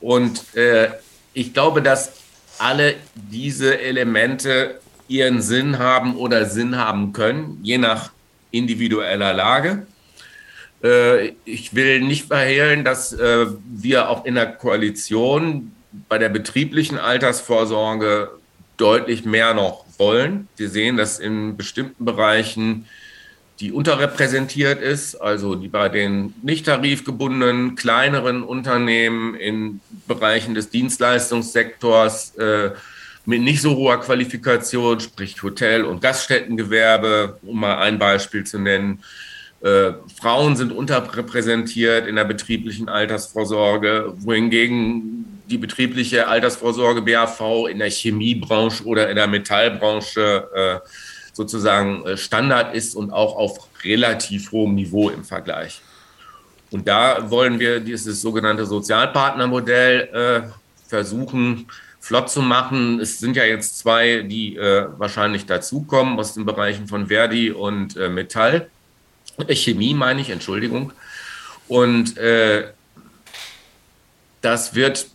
Und 0.00 0.56
äh, 0.56 0.90
ich 1.34 1.52
glaube, 1.52 1.82
dass 1.82 2.12
alle 2.58 2.94
diese 3.14 3.80
Elemente 3.80 4.80
ihren 5.10 5.42
Sinn 5.42 5.78
haben 5.78 6.16
oder 6.16 6.46
Sinn 6.46 6.76
haben 6.76 7.12
können, 7.12 7.58
je 7.62 7.78
nach 7.78 8.12
individueller 8.52 9.34
Lage. 9.34 9.86
Äh, 10.82 11.32
ich 11.44 11.74
will 11.74 12.00
nicht 12.00 12.28
verhehlen, 12.28 12.84
dass 12.84 13.12
äh, 13.12 13.46
wir 13.68 14.08
auch 14.08 14.24
in 14.24 14.36
der 14.36 14.46
Koalition 14.46 15.72
bei 16.08 16.18
der 16.18 16.28
betrieblichen 16.28 16.96
Altersvorsorge 16.98 18.30
deutlich 18.76 19.24
mehr 19.24 19.52
noch 19.52 19.84
wollen. 19.98 20.48
Wir 20.56 20.70
sehen, 20.70 20.96
dass 20.96 21.18
in 21.18 21.56
bestimmten 21.56 22.04
Bereichen 22.04 22.86
die 23.58 23.72
unterrepräsentiert 23.72 24.80
ist, 24.80 25.16
also 25.16 25.54
die 25.54 25.68
bei 25.68 25.90
den 25.90 26.34
nicht 26.42 26.64
tarifgebundenen 26.64 27.74
kleineren 27.74 28.42
Unternehmen 28.42 29.34
in 29.34 29.80
Bereichen 30.06 30.54
des 30.54 30.70
Dienstleistungssektors 30.70 32.36
äh, 32.36 32.70
mit 33.30 33.40
nicht 33.40 33.62
so 33.62 33.76
hoher 33.76 33.98
Qualifikation, 34.00 35.00
sprich 35.00 35.42
Hotel- 35.42 35.84
und 35.84 36.02
Gaststättengewerbe, 36.02 37.38
um 37.42 37.60
mal 37.60 37.78
ein 37.78 37.98
Beispiel 37.98 38.44
zu 38.44 38.58
nennen, 38.58 39.02
Äh, 39.62 39.92
Frauen 40.18 40.56
sind 40.56 40.72
unterrepräsentiert 40.72 42.06
in 42.06 42.16
der 42.16 42.24
betrieblichen 42.24 42.88
Altersvorsorge, 42.88 44.14
wohingegen 44.16 45.42
die 45.50 45.58
betriebliche 45.58 46.28
Altersvorsorge 46.28 47.02
BAV 47.02 47.68
in 47.68 47.78
der 47.78 47.90
Chemiebranche 47.90 48.84
oder 48.84 49.10
in 49.10 49.16
der 49.16 49.26
Metallbranche 49.26 50.48
äh, 50.54 50.88
sozusagen 51.34 52.06
äh, 52.06 52.16
Standard 52.16 52.74
ist 52.74 52.94
und 52.94 53.12
auch 53.12 53.36
auf 53.36 53.68
relativ 53.84 54.50
hohem 54.50 54.76
Niveau 54.76 55.10
im 55.10 55.24
Vergleich. 55.24 55.82
Und 56.70 56.88
da 56.88 57.30
wollen 57.30 57.58
wir 57.60 57.80
dieses 57.80 58.22
sogenannte 58.22 58.64
Sozialpartnermodell 58.64 60.08
äh, 60.14 60.88
versuchen, 60.88 61.66
flott 62.00 62.30
zu 62.30 62.42
machen. 62.42 62.98
Es 62.98 63.18
sind 63.18 63.36
ja 63.36 63.44
jetzt 63.44 63.78
zwei, 63.78 64.22
die 64.22 64.56
äh, 64.56 64.86
wahrscheinlich 64.96 65.46
dazukommen 65.46 66.18
aus 66.18 66.34
den 66.34 66.46
Bereichen 66.46 66.88
von 66.88 67.08
Verdi 67.08 67.50
und 67.50 67.96
äh, 67.96 68.08
Metall. 68.08 68.68
Äh, 69.46 69.54
Chemie 69.54 69.94
meine 69.94 70.20
ich, 70.20 70.30
Entschuldigung. 70.30 70.92
Und 71.68 72.16
äh, 72.16 72.72
das 74.40 74.74
wird, 74.74 75.06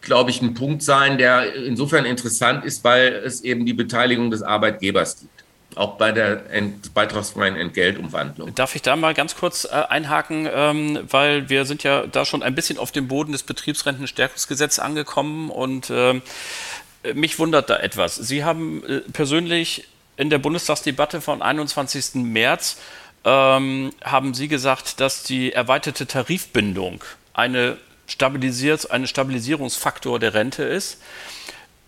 glaube 0.00 0.30
ich, 0.30 0.40
ein 0.40 0.54
Punkt 0.54 0.82
sein, 0.82 1.18
der 1.18 1.54
insofern 1.54 2.06
interessant 2.06 2.64
ist, 2.64 2.84
weil 2.84 3.12
es 3.12 3.42
eben 3.42 3.66
die 3.66 3.74
Beteiligung 3.74 4.30
des 4.30 4.42
Arbeitgebers 4.42 5.20
gibt. 5.20 5.33
Auch 5.76 5.96
bei 5.96 6.12
der 6.12 6.50
ent 6.50 6.94
beitragsfreien 6.94 7.56
Entgeltumwandlung. 7.56 8.54
Darf 8.54 8.74
ich 8.76 8.82
da 8.82 8.96
mal 8.96 9.14
ganz 9.14 9.36
kurz 9.36 9.64
äh, 9.64 9.70
einhaken, 9.70 10.48
ähm, 10.52 11.00
weil 11.10 11.48
wir 11.48 11.64
sind 11.64 11.82
ja 11.82 12.06
da 12.06 12.24
schon 12.24 12.42
ein 12.42 12.54
bisschen 12.54 12.78
auf 12.78 12.92
dem 12.92 13.08
Boden 13.08 13.32
des 13.32 13.42
Betriebsrentenstärkungsgesetzes 13.42 14.78
angekommen 14.78 15.50
und 15.50 15.90
äh, 15.90 16.20
mich 17.14 17.38
wundert 17.38 17.70
da 17.70 17.78
etwas. 17.78 18.16
Sie 18.16 18.44
haben 18.44 18.84
äh, 18.84 19.00
persönlich 19.12 19.88
in 20.16 20.30
der 20.30 20.38
Bundestagsdebatte 20.38 21.20
vom 21.20 21.42
21. 21.42 22.14
März 22.14 22.78
ähm, 23.24 23.92
haben 24.02 24.34
Sie 24.34 24.48
gesagt, 24.48 25.00
dass 25.00 25.22
die 25.22 25.52
erweiterte 25.52 26.06
Tarifbindung 26.06 27.02
eine, 27.32 27.78
stabilisiert, 28.06 28.90
eine 28.90 29.06
Stabilisierungsfaktor 29.06 30.18
der 30.18 30.34
Rente 30.34 30.62
ist. 30.62 30.98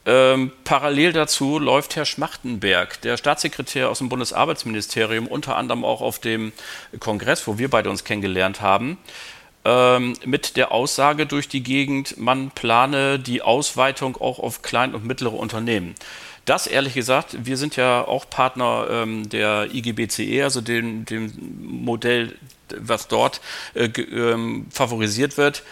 Ähm, 0.07 0.53
parallel 0.63 1.13
dazu 1.13 1.59
läuft 1.59 1.97
Herr 1.97 2.05
Schmachtenberg, 2.05 3.01
der 3.03 3.17
Staatssekretär 3.17 3.91
aus 3.91 3.99
dem 3.99 4.09
Bundesarbeitsministerium, 4.09 5.27
unter 5.27 5.57
anderem 5.57 5.85
auch 5.85 6.01
auf 6.01 6.21
dem 6.21 6.53
Kongress, 7.01 7.47
wo 7.49 7.59
wir 7.59 7.69
beide 7.69 7.91
uns 7.91 8.05
kennengelernt 8.05 8.61
haben, 8.61 8.99
ähm, 9.65 10.15
mit 10.25 10.57
der 10.57 10.71
Aussage 10.71 11.27
durch 11.27 11.49
die 11.49 11.65
Gegend, 11.65 12.19
man 12.19 12.53
plane 12.53 13.19
die 13.19 13.43
Ausweitung 13.43 14.17
auch 14.17 14.39
auf 14.39 14.63
klein- 14.63 14.95
und 14.95 15.05
mittlere 15.05 15.35
Unternehmen. 15.35 15.97
Das 16.45 16.69
ehrlich 16.69 16.95
gesagt, 16.95 17.45
wir 17.45 17.57
sind 17.57 17.75
ja 17.75 18.07
auch 18.07 18.31
Partner 18.31 18.87
ähm, 18.89 19.29
der 19.29 19.75
IGBCE, 19.75 20.45
also 20.45 20.61
dem, 20.61 21.05
dem 21.05 21.33
Modell, 21.61 22.37
was 22.79 23.09
dort 23.09 23.41
äh, 23.75 23.87
ähm, 23.87 24.67
favorisiert 24.71 25.37
wird. 25.37 25.65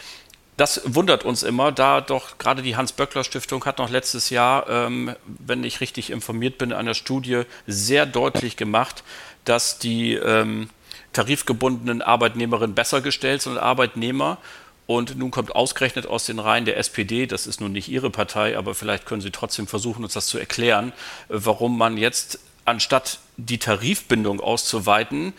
Das 0.57 0.83
wundert 0.85 1.25
uns 1.25 1.43
immer, 1.43 1.73
da 1.73 2.01
doch 2.01 2.39
gerade 2.39 2.63
die 2.63 2.77
Hans-Böckler-Stiftung 2.77 3.65
hat 3.65 3.79
noch 3.79 3.91
letztes 3.91 4.31
Jahr, 4.31 4.69
ähm, 4.69 5.15
wenn 5.27 5.65
ich 5.65 5.81
richtig 5.81 6.11
informiert 6.11 6.59
bin, 6.59 6.71
in 6.71 6.77
einer 6.77 6.95
Studie 6.95 7.43
sehr 7.67 8.07
deutlich 8.07 8.57
gemacht, 8.57 9.03
dass 9.45 9.79
die 9.81 10.15
ähm, 10.15 10.71
tarifgebundenen 11.13 12.03
Arbeitnehmerinnen 12.03 12.75
besser 12.75 13.01
gestellt 13.01 13.43
sind 13.43 13.55
als 13.55 13.63
Arbeitnehmer. 13.63 14.39
Und 14.87 15.17
nun 15.17 15.31
kommt 15.31 15.57
ausgerechnet 15.57 16.07
aus 16.07 16.27
den 16.27 16.39
Reihen 16.39 16.67
der 16.67 16.77
SPD, 16.77 17.27
das 17.27 17.47
ist 17.47 17.61
nun 17.61 17.73
nicht 17.73 17.89
Ihre 17.89 18.11
Partei, 18.11 18.59
aber 18.59 18.75
vielleicht 18.75 19.07
können 19.07 19.23
Sie 19.23 19.31
trotzdem 19.31 19.67
versuchen, 19.67 20.05
uns 20.05 20.13
das 20.13 20.27
zu 20.27 20.39
erklären, 20.39 20.93
warum 21.29 21.79
man 21.79 21.97
jetzt 21.97 22.39
anstatt 22.67 23.19
die 23.39 23.59
Tarifbindung 23.59 24.41
auszuweiten, 24.41 25.33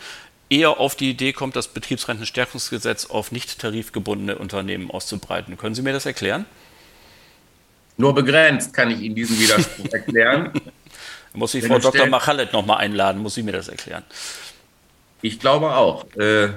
eher 0.48 0.78
auf 0.78 0.94
die 0.94 1.10
Idee 1.10 1.32
kommt, 1.32 1.56
das 1.56 1.68
Betriebsrentenstärkungsgesetz 1.68 3.06
auf 3.06 3.32
nicht 3.32 3.58
tarifgebundene 3.58 4.38
Unternehmen 4.38 4.90
auszubreiten. 4.90 5.56
Können 5.56 5.74
Sie 5.74 5.82
mir 5.82 5.92
das 5.92 6.06
erklären? 6.06 6.46
Nur 7.96 8.14
begrenzt 8.14 8.72
kann 8.72 8.90
ich 8.90 9.00
Ihnen 9.00 9.14
diesen 9.14 9.38
Widerspruch 9.38 9.92
erklären. 9.92 10.52
muss 11.32 11.54
ich 11.54 11.66
Frau 11.66 11.78
Dr. 11.78 12.06
Machallet 12.06 12.52
nochmal 12.52 12.78
einladen, 12.78 13.20
muss 13.22 13.34
sie 13.34 13.42
mir 13.42 13.52
das 13.52 13.68
erklären? 13.68 14.04
Ich 15.22 15.40
glaube 15.40 15.74
auch. 15.74 16.04
Äh, 16.16 16.50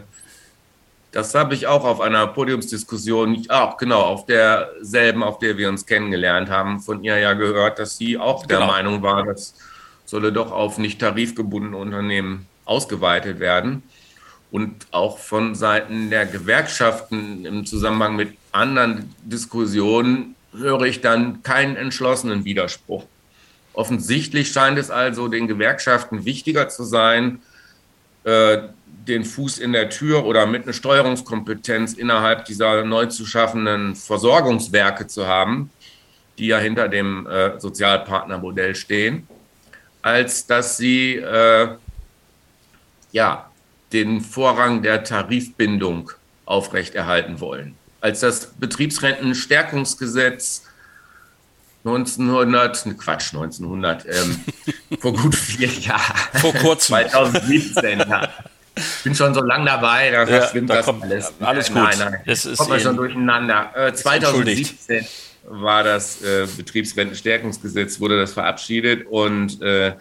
das 1.12 1.34
habe 1.34 1.56
ich 1.56 1.65
auch 1.65 1.86
auf 1.86 2.02
einer 2.02 2.28
Podiumsdiskussion, 2.28 3.45
auch 3.49 3.78
genau, 3.78 4.02
auf 4.02 4.25
derselben, 4.28 5.23
auf 5.23 5.39
der 5.39 5.58
wir 5.58 5.69
uns 5.69 5.86
kennengelernt 5.86 6.49
haben, 6.49 6.80
von 6.80 7.04
ihr 7.04 7.17
ja 7.17 7.34
gehört, 7.34 7.80
dass 7.80 7.97
sie 7.97 8.17
auch 8.17 8.45
der 8.45 8.60
genau. 8.60 8.71
Meinung 8.71 9.02
war, 9.02 9.23
das 9.23 9.56
solle 10.06 10.32
doch 10.32 10.52
auf 10.52 10.78
nicht 10.78 10.99
tarifgebundene 10.99 11.78
Unternehmen 11.78 12.47
ausgeweitet 12.69 13.39
werden. 13.39 13.84
Und 14.51 14.88
auch 14.91 15.19
von 15.19 15.55
Seiten 15.55 16.10
der 16.10 16.25
Gewerkschaften 16.25 17.45
im 17.45 17.65
Zusammenhang 17.65 18.15
mit 18.15 18.36
anderen 18.51 19.13
Diskussionen 19.23 20.36
höre 20.53 20.84
ich 20.84 21.01
dann 21.01 21.43
keinen 21.43 21.75
entschlossenen 21.75 22.45
Widerspruch. 22.45 23.05
Offensichtlich 23.73 24.51
scheint 24.51 24.79
es 24.79 24.89
also 24.89 25.27
den 25.27 25.47
Gewerkschaften 25.47 26.25
wichtiger 26.25 26.69
zu 26.69 26.84
sein, 26.84 27.41
äh, 28.23 28.58
den 29.08 29.23
Fuß 29.23 29.60
in 29.60 29.73
der 29.73 29.89
Tür 29.89 30.25
oder 30.25 30.45
mit 30.45 30.63
einer 30.63 30.73
Steuerungskompetenz 30.73 31.93
innerhalb 31.93 32.45
dieser 32.45 32.84
neu 32.84 33.05
zu 33.05 33.25
schaffenden 33.25 33.95
Versorgungswerke 33.95 35.08
zu 35.08 35.27
haben, 35.27 35.69
die 36.38 36.47
ja 36.47 36.58
hinter 36.58 36.88
dem 36.88 37.27
äh, 37.27 37.60
Sozialpartnermodell 37.60 38.75
stehen, 38.75 39.27
als 40.01 40.47
dass 40.47 40.77
sie 40.77 41.15
äh, 41.15 41.69
ja, 43.12 43.50
den 43.91 44.22
Vorrang 44.22 44.84
der 44.84 45.04
Tarifbindung 45.04 46.12
aufrechterhalten 46.45 47.39
wollen. 47.39 47.76
Als 48.02 48.19
das 48.22 48.54
Betriebsrentenstärkungsgesetz 48.60 50.63
1900, 51.86 52.86
ne 52.86 52.93
Quatsch, 52.95 53.34
1900, 53.34 54.06
ähm, 54.06 54.43
vor 55.00 55.13
gut 55.13 55.36
vier 55.36 55.67
Jahren. 55.67 56.15
Vor 56.39 56.54
kurzem. 56.54 56.95
2017, 56.95 58.00
ja. 58.00 58.30
Ich 58.76 59.04
bin 59.04 59.15
schon 59.15 59.34
so 59.34 59.41
lange 59.41 59.65
dabei, 59.65 60.12
da 60.12 60.22
ja, 60.22 60.26
verschwimmt 60.26 60.69
da 60.69 60.76
das 60.76 60.86
kommt, 60.86 61.04
alles. 61.04 61.34
Alles 61.39 61.67
gut. 61.67 61.76
Nein, 61.76 62.00
nein, 62.00 62.22
das 62.26 62.45
ist 62.45 62.58
kommt 62.58 62.69
man 62.69 62.80
schon 62.80 62.95
durcheinander. 62.95 63.72
Äh, 63.76 63.93
2017 63.93 65.06
war 65.45 65.84
das 65.84 66.22
äh, 66.22 66.48
Betriebsrentenstärkungsgesetz, 66.56 68.00
wurde 68.00 68.19
das 68.19 68.34
verabschiedet 68.34 69.08
und 69.08 69.62
äh, 69.62 69.93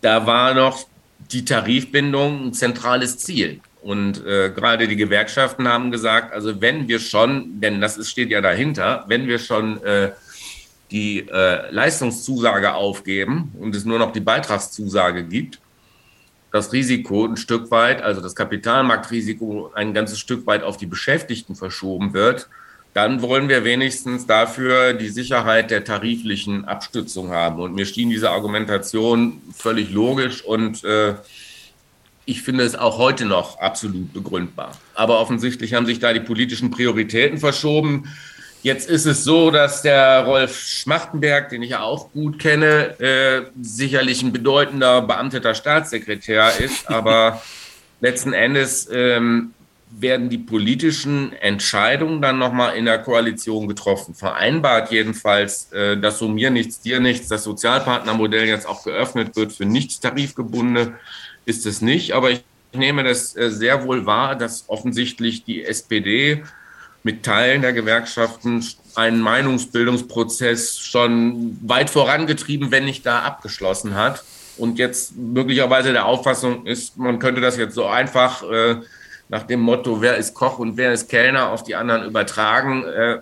da 0.00 0.26
war 0.26 0.54
noch 0.54 0.86
die 1.32 1.44
Tarifbindung 1.44 2.46
ein 2.46 2.52
zentrales 2.52 3.18
Ziel. 3.18 3.60
Und 3.82 4.24
äh, 4.26 4.50
gerade 4.50 4.88
die 4.88 4.96
Gewerkschaften 4.96 5.68
haben 5.68 5.90
gesagt, 5.92 6.32
also 6.32 6.60
wenn 6.60 6.88
wir 6.88 6.98
schon, 6.98 7.60
denn 7.60 7.80
das 7.80 7.96
ist, 7.96 8.10
steht 8.10 8.30
ja 8.30 8.40
dahinter, 8.40 9.04
wenn 9.06 9.28
wir 9.28 9.38
schon 9.38 9.82
äh, 9.84 10.10
die 10.90 11.28
äh, 11.28 11.70
Leistungszusage 11.70 12.74
aufgeben 12.74 13.52
und 13.60 13.74
es 13.74 13.84
nur 13.84 13.98
noch 13.98 14.12
die 14.12 14.20
Beitragszusage 14.20 15.24
gibt, 15.24 15.60
das 16.52 16.72
Risiko 16.72 17.26
ein 17.26 17.36
Stück 17.36 17.70
weit, 17.70 18.02
also 18.02 18.20
das 18.20 18.34
Kapitalmarktrisiko 18.34 19.72
ein 19.74 19.94
ganzes 19.94 20.18
Stück 20.18 20.46
weit 20.46 20.62
auf 20.62 20.76
die 20.76 20.86
Beschäftigten 20.86 21.54
verschoben 21.54 22.12
wird, 22.12 22.48
dann 22.96 23.20
wollen 23.20 23.50
wir 23.50 23.62
wenigstens 23.62 24.26
dafür 24.26 24.94
die 24.94 25.10
Sicherheit 25.10 25.70
der 25.70 25.84
tariflichen 25.84 26.64
Abstützung 26.64 27.30
haben. 27.30 27.60
Und 27.60 27.74
mir 27.74 27.84
schien 27.84 28.08
diese 28.08 28.30
Argumentation 28.30 29.42
völlig 29.54 29.90
logisch 29.90 30.42
und 30.42 30.82
äh, 30.82 31.12
ich 32.24 32.40
finde 32.40 32.64
es 32.64 32.74
auch 32.74 32.96
heute 32.96 33.26
noch 33.26 33.58
absolut 33.58 34.14
begründbar. 34.14 34.72
Aber 34.94 35.20
offensichtlich 35.20 35.74
haben 35.74 35.84
sich 35.84 35.98
da 35.98 36.14
die 36.14 36.20
politischen 36.20 36.70
Prioritäten 36.70 37.36
verschoben. 37.36 38.10
Jetzt 38.62 38.88
ist 38.88 39.04
es 39.04 39.24
so, 39.24 39.50
dass 39.50 39.82
der 39.82 40.24
Rolf 40.24 40.58
Schmachtenberg, 40.58 41.50
den 41.50 41.60
ich 41.60 41.70
ja 41.72 41.82
auch 41.82 42.10
gut 42.12 42.38
kenne, 42.38 42.98
äh, 42.98 43.42
sicherlich 43.60 44.22
ein 44.22 44.32
bedeutender 44.32 45.02
beamteter 45.02 45.54
Staatssekretär 45.54 46.50
ist, 46.60 46.88
aber 46.88 47.42
letzten 48.00 48.32
Endes 48.32 48.88
ähm, 48.90 49.52
werden 49.90 50.28
die 50.28 50.38
politischen 50.38 51.32
Entscheidungen 51.32 52.20
dann 52.20 52.38
nochmal 52.38 52.76
in 52.76 52.84
der 52.84 52.98
Koalition 52.98 53.68
getroffen. 53.68 54.14
Vereinbart 54.14 54.90
jedenfalls, 54.90 55.72
äh, 55.72 55.96
dass 55.96 56.18
so 56.18 56.28
mir 56.28 56.50
nichts, 56.50 56.80
dir 56.80 57.00
nichts, 57.00 57.28
das 57.28 57.44
Sozialpartnermodell 57.44 58.46
jetzt 58.46 58.66
auch 58.66 58.84
geöffnet 58.84 59.36
wird 59.36 59.52
für 59.52 59.64
nicht 59.64 60.02
tarifgebundene, 60.02 60.94
ist 61.44 61.66
es 61.66 61.80
nicht. 61.80 62.12
Aber 62.12 62.30
ich 62.30 62.42
nehme 62.72 63.04
das 63.04 63.36
äh, 63.36 63.50
sehr 63.50 63.84
wohl 63.84 64.06
wahr, 64.06 64.36
dass 64.36 64.64
offensichtlich 64.68 65.44
die 65.44 65.64
SPD 65.64 66.42
mit 67.02 67.22
Teilen 67.22 67.62
der 67.62 67.72
Gewerkschaften 67.72 68.64
einen 68.96 69.20
Meinungsbildungsprozess 69.20 70.80
schon 70.80 71.56
weit 71.62 71.88
vorangetrieben, 71.88 72.72
wenn 72.72 72.84
nicht 72.84 73.06
da 73.06 73.20
abgeschlossen 73.20 73.94
hat. 73.94 74.24
Und 74.58 74.78
jetzt 74.78 75.16
möglicherweise 75.16 75.92
der 75.92 76.06
Auffassung 76.06 76.66
ist, 76.66 76.96
man 76.96 77.18
könnte 77.18 77.40
das 77.40 77.56
jetzt 77.56 77.74
so 77.74 77.86
einfach 77.86 78.42
äh, 78.42 78.76
nach 79.28 79.42
dem 79.42 79.60
Motto, 79.60 80.00
wer 80.00 80.16
ist 80.16 80.34
Koch 80.34 80.58
und 80.58 80.76
wer 80.76 80.92
ist 80.92 81.08
Kellner, 81.08 81.50
auf 81.50 81.62
die 81.62 81.74
anderen 81.74 82.04
übertragen. 82.04 82.84
Äh, 82.84 83.18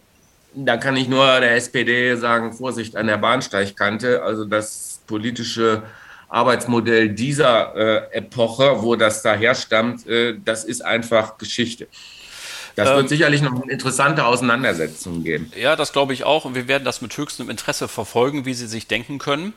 da 0.54 0.76
kann 0.76 0.96
ich 0.96 1.08
nur 1.08 1.40
der 1.40 1.56
SPD 1.56 2.14
sagen, 2.16 2.52
Vorsicht 2.52 2.96
an 2.96 3.06
der 3.06 3.16
Bahnsteigkante. 3.16 4.22
Also 4.22 4.44
das 4.44 5.00
politische 5.06 5.82
Arbeitsmodell 6.28 7.10
dieser 7.10 7.74
äh, 7.76 8.18
Epoche, 8.18 8.82
wo 8.82 8.96
das 8.96 9.22
daher 9.22 9.54
stammt, 9.54 10.06
äh, 10.06 10.36
das 10.44 10.64
ist 10.64 10.84
einfach 10.84 11.38
Geschichte. 11.38 11.88
Das 12.76 12.88
wird 12.88 13.02
ähm, 13.02 13.08
sicherlich 13.08 13.40
noch 13.40 13.62
eine 13.62 13.70
interessante 13.70 14.24
Auseinandersetzung 14.24 15.22
geben. 15.22 15.52
Ja, 15.56 15.76
das 15.76 15.92
glaube 15.92 16.12
ich 16.12 16.24
auch. 16.24 16.44
Und 16.44 16.56
wir 16.56 16.66
werden 16.66 16.84
das 16.84 17.02
mit 17.02 17.16
höchstem 17.16 17.48
Interesse 17.50 17.86
verfolgen, 17.86 18.46
wie 18.46 18.54
Sie 18.54 18.66
sich 18.66 18.88
denken 18.88 19.18
können. 19.18 19.52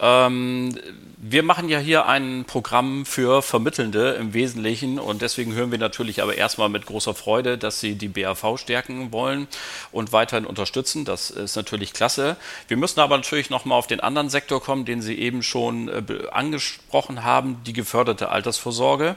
Ähm, 0.00 0.76
wir 1.24 1.44
machen 1.44 1.68
ja 1.68 1.78
hier 1.78 2.06
ein 2.06 2.44
Programm 2.46 3.06
für 3.06 3.42
Vermittelnde 3.42 4.14
im 4.14 4.34
Wesentlichen 4.34 4.98
und 4.98 5.22
deswegen 5.22 5.54
hören 5.54 5.70
wir 5.70 5.78
natürlich 5.78 6.20
aber 6.20 6.36
erstmal 6.36 6.68
mit 6.68 6.84
großer 6.84 7.14
Freude, 7.14 7.58
dass 7.58 7.78
Sie 7.78 7.94
die 7.94 8.08
BAV 8.08 8.58
stärken 8.58 9.12
wollen 9.12 9.46
und 9.92 10.12
weiterhin 10.12 10.46
unterstützen. 10.46 11.04
Das 11.04 11.30
ist 11.30 11.54
natürlich 11.54 11.92
klasse. 11.92 12.36
Wir 12.66 12.76
müssen 12.76 12.98
aber 12.98 13.16
natürlich 13.16 13.50
nochmal 13.50 13.78
auf 13.78 13.86
den 13.86 14.00
anderen 14.00 14.30
Sektor 14.30 14.60
kommen, 14.60 14.84
den 14.84 15.00
Sie 15.00 15.16
eben 15.16 15.44
schon 15.44 15.88
äh, 15.88 16.02
angesprochen 16.32 17.22
haben, 17.22 17.62
die 17.64 17.72
geförderte 17.72 18.30
Altersvorsorge. 18.30 19.14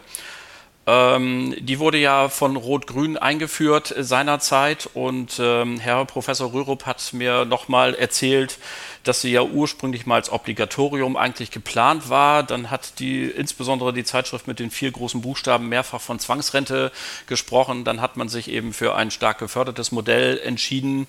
Ähm, 0.87 1.55
die 1.59 1.79
wurde 1.79 1.97
ja 1.97 2.29
von 2.29 2.55
Rot-Grün 2.55 3.17
eingeführt 3.17 3.93
seinerzeit 3.97 4.87
und 4.93 5.39
ähm, 5.39 5.79
Herr 5.79 6.05
Professor 6.05 6.53
Rürup 6.53 6.85
hat 6.85 7.13
mir 7.13 7.45
nochmal 7.45 7.95
erzählt, 7.95 8.59
dass 9.05 9.21
sie 9.21 9.31
ja 9.31 9.41
ursprünglich 9.43 10.05
mal 10.05 10.15
als 10.15 10.31
Obligatorium 10.31 11.15
eigentlich 11.15 11.51
geplant 11.51 12.09
war. 12.09 12.43
Dann 12.43 12.71
hat 12.71 12.99
die 12.99 13.23
insbesondere 13.25 13.93
die 13.93 14.03
Zeitschrift 14.03 14.47
mit 14.47 14.59
den 14.59 14.71
vier 14.71 14.91
großen 14.91 15.21
Buchstaben 15.21 15.69
mehrfach 15.69 16.01
von 16.01 16.19
Zwangsrente 16.19 16.91
gesprochen. 17.27 17.83
Dann 17.83 18.01
hat 18.01 18.17
man 18.17 18.29
sich 18.29 18.49
eben 18.49 18.73
für 18.73 18.95
ein 18.95 19.11
stark 19.11 19.39
gefördertes 19.39 19.91
Modell 19.91 20.39
entschieden. 20.39 21.07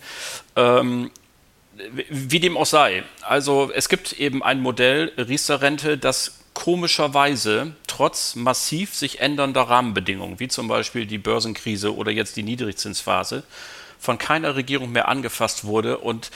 Ähm, 0.55 1.11
wie 2.09 2.41
dem 2.41 2.57
auch 2.57 2.67
sei. 2.67 3.03
Also 3.23 3.71
es 3.75 3.89
gibt 3.89 4.15
eben 4.15 4.43
ein 4.43 4.61
Modell 4.61 5.13
Riester-Rente, 5.17 5.99
das 5.99 6.39
komischerweise 6.55 7.73
trotz 7.87 8.35
massiv 8.35 8.95
sich 8.95 9.21
ändernder 9.21 9.63
Rahmenbedingungen, 9.63 10.41
wie 10.41 10.49
zum 10.49 10.69
Beispiel 10.69 11.05
die 11.05 11.19
Börsenkrise 11.19 11.95
oder 11.95 12.11
jetzt 12.11 12.37
die 12.37 12.43
Niedrigzinsphase, 12.43 13.43
von 13.99 14.17
keiner 14.17 14.57
Regierung 14.57 14.93
mehr 14.93 15.09
angefasst 15.09 15.65
wurde 15.65 15.99
und 15.99 16.31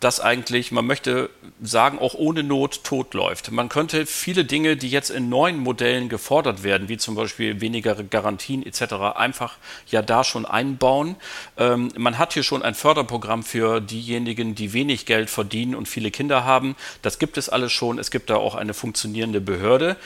das 0.00 0.20
eigentlich, 0.20 0.70
man 0.70 0.86
möchte 0.86 1.28
sagen, 1.60 1.98
auch 1.98 2.14
ohne 2.14 2.44
Not 2.44 2.84
tot 2.84 3.14
läuft. 3.14 3.50
Man 3.50 3.68
könnte 3.68 4.06
viele 4.06 4.44
Dinge, 4.44 4.76
die 4.76 4.88
jetzt 4.88 5.10
in 5.10 5.28
neuen 5.28 5.58
Modellen 5.58 6.08
gefordert 6.08 6.62
werden, 6.62 6.88
wie 6.88 6.98
zum 6.98 7.16
Beispiel 7.16 7.60
weniger 7.60 7.94
Garantien 8.04 8.64
etc., 8.64 8.94
einfach 9.16 9.56
ja 9.90 10.00
da 10.00 10.22
schon 10.22 10.46
einbauen. 10.46 11.16
Ähm, 11.56 11.88
man 11.96 12.18
hat 12.18 12.32
hier 12.32 12.44
schon 12.44 12.62
ein 12.62 12.74
Förderprogramm 12.74 13.42
für 13.42 13.80
diejenigen, 13.80 14.54
die 14.54 14.72
wenig 14.72 15.04
Geld 15.04 15.30
verdienen 15.30 15.74
und 15.74 15.88
viele 15.88 16.12
Kinder 16.12 16.44
haben. 16.44 16.76
Das 17.02 17.18
gibt 17.18 17.36
es 17.36 17.48
alles 17.48 17.72
schon. 17.72 17.98
Es 17.98 18.12
gibt 18.12 18.30
da 18.30 18.36
auch 18.36 18.54
eine 18.54 18.74
funktionierende 18.74 19.40
Behörde. 19.40 19.96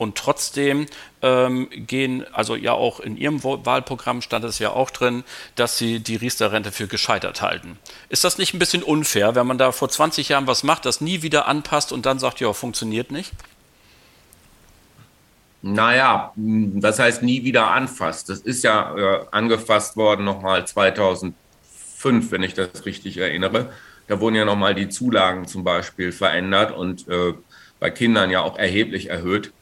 Und 0.00 0.16
trotzdem 0.16 0.86
ähm, 1.20 1.68
gehen, 1.70 2.24
also 2.32 2.56
ja 2.56 2.72
auch 2.72 3.00
in 3.00 3.18
Ihrem 3.18 3.44
Wahlprogramm 3.44 4.22
stand 4.22 4.46
es 4.46 4.58
ja 4.58 4.70
auch 4.70 4.88
drin, 4.88 5.24
dass 5.56 5.76
Sie 5.76 6.00
die 6.00 6.16
Riester-Rente 6.16 6.72
für 6.72 6.86
gescheitert 6.86 7.42
halten. 7.42 7.78
Ist 8.08 8.24
das 8.24 8.38
nicht 8.38 8.54
ein 8.54 8.58
bisschen 8.58 8.82
unfair, 8.82 9.34
wenn 9.34 9.39
man 9.46 9.58
da 9.58 9.72
vor 9.72 9.88
20 9.88 10.28
Jahren 10.28 10.46
was 10.46 10.62
macht, 10.62 10.84
das 10.84 11.00
nie 11.00 11.22
wieder 11.22 11.46
anpasst 11.46 11.92
und 11.92 12.06
dann 12.06 12.18
sagt, 12.18 12.40
ja, 12.40 12.52
funktioniert 12.52 13.10
nicht? 13.10 13.32
Naja, 15.62 16.32
was 16.36 16.98
heißt 16.98 17.22
nie 17.22 17.44
wieder 17.44 17.70
anfasst? 17.70 18.30
Das 18.30 18.40
ist 18.40 18.64
ja 18.64 18.96
äh, 18.96 19.26
angefasst 19.30 19.96
worden 19.96 20.24
nochmal 20.24 20.66
2005, 20.66 21.34
wenn 22.30 22.42
ich 22.42 22.54
das 22.54 22.86
richtig 22.86 23.18
erinnere. 23.18 23.70
Da 24.06 24.20
wurden 24.20 24.36
ja 24.36 24.44
nochmal 24.44 24.74
die 24.74 24.88
Zulagen 24.88 25.46
zum 25.46 25.62
Beispiel 25.62 26.12
verändert 26.12 26.72
und 26.72 27.06
äh, 27.08 27.34
bei 27.78 27.90
Kindern 27.90 28.30
ja 28.30 28.40
auch 28.40 28.58
erheblich 28.58 29.10
erhöht 29.10 29.52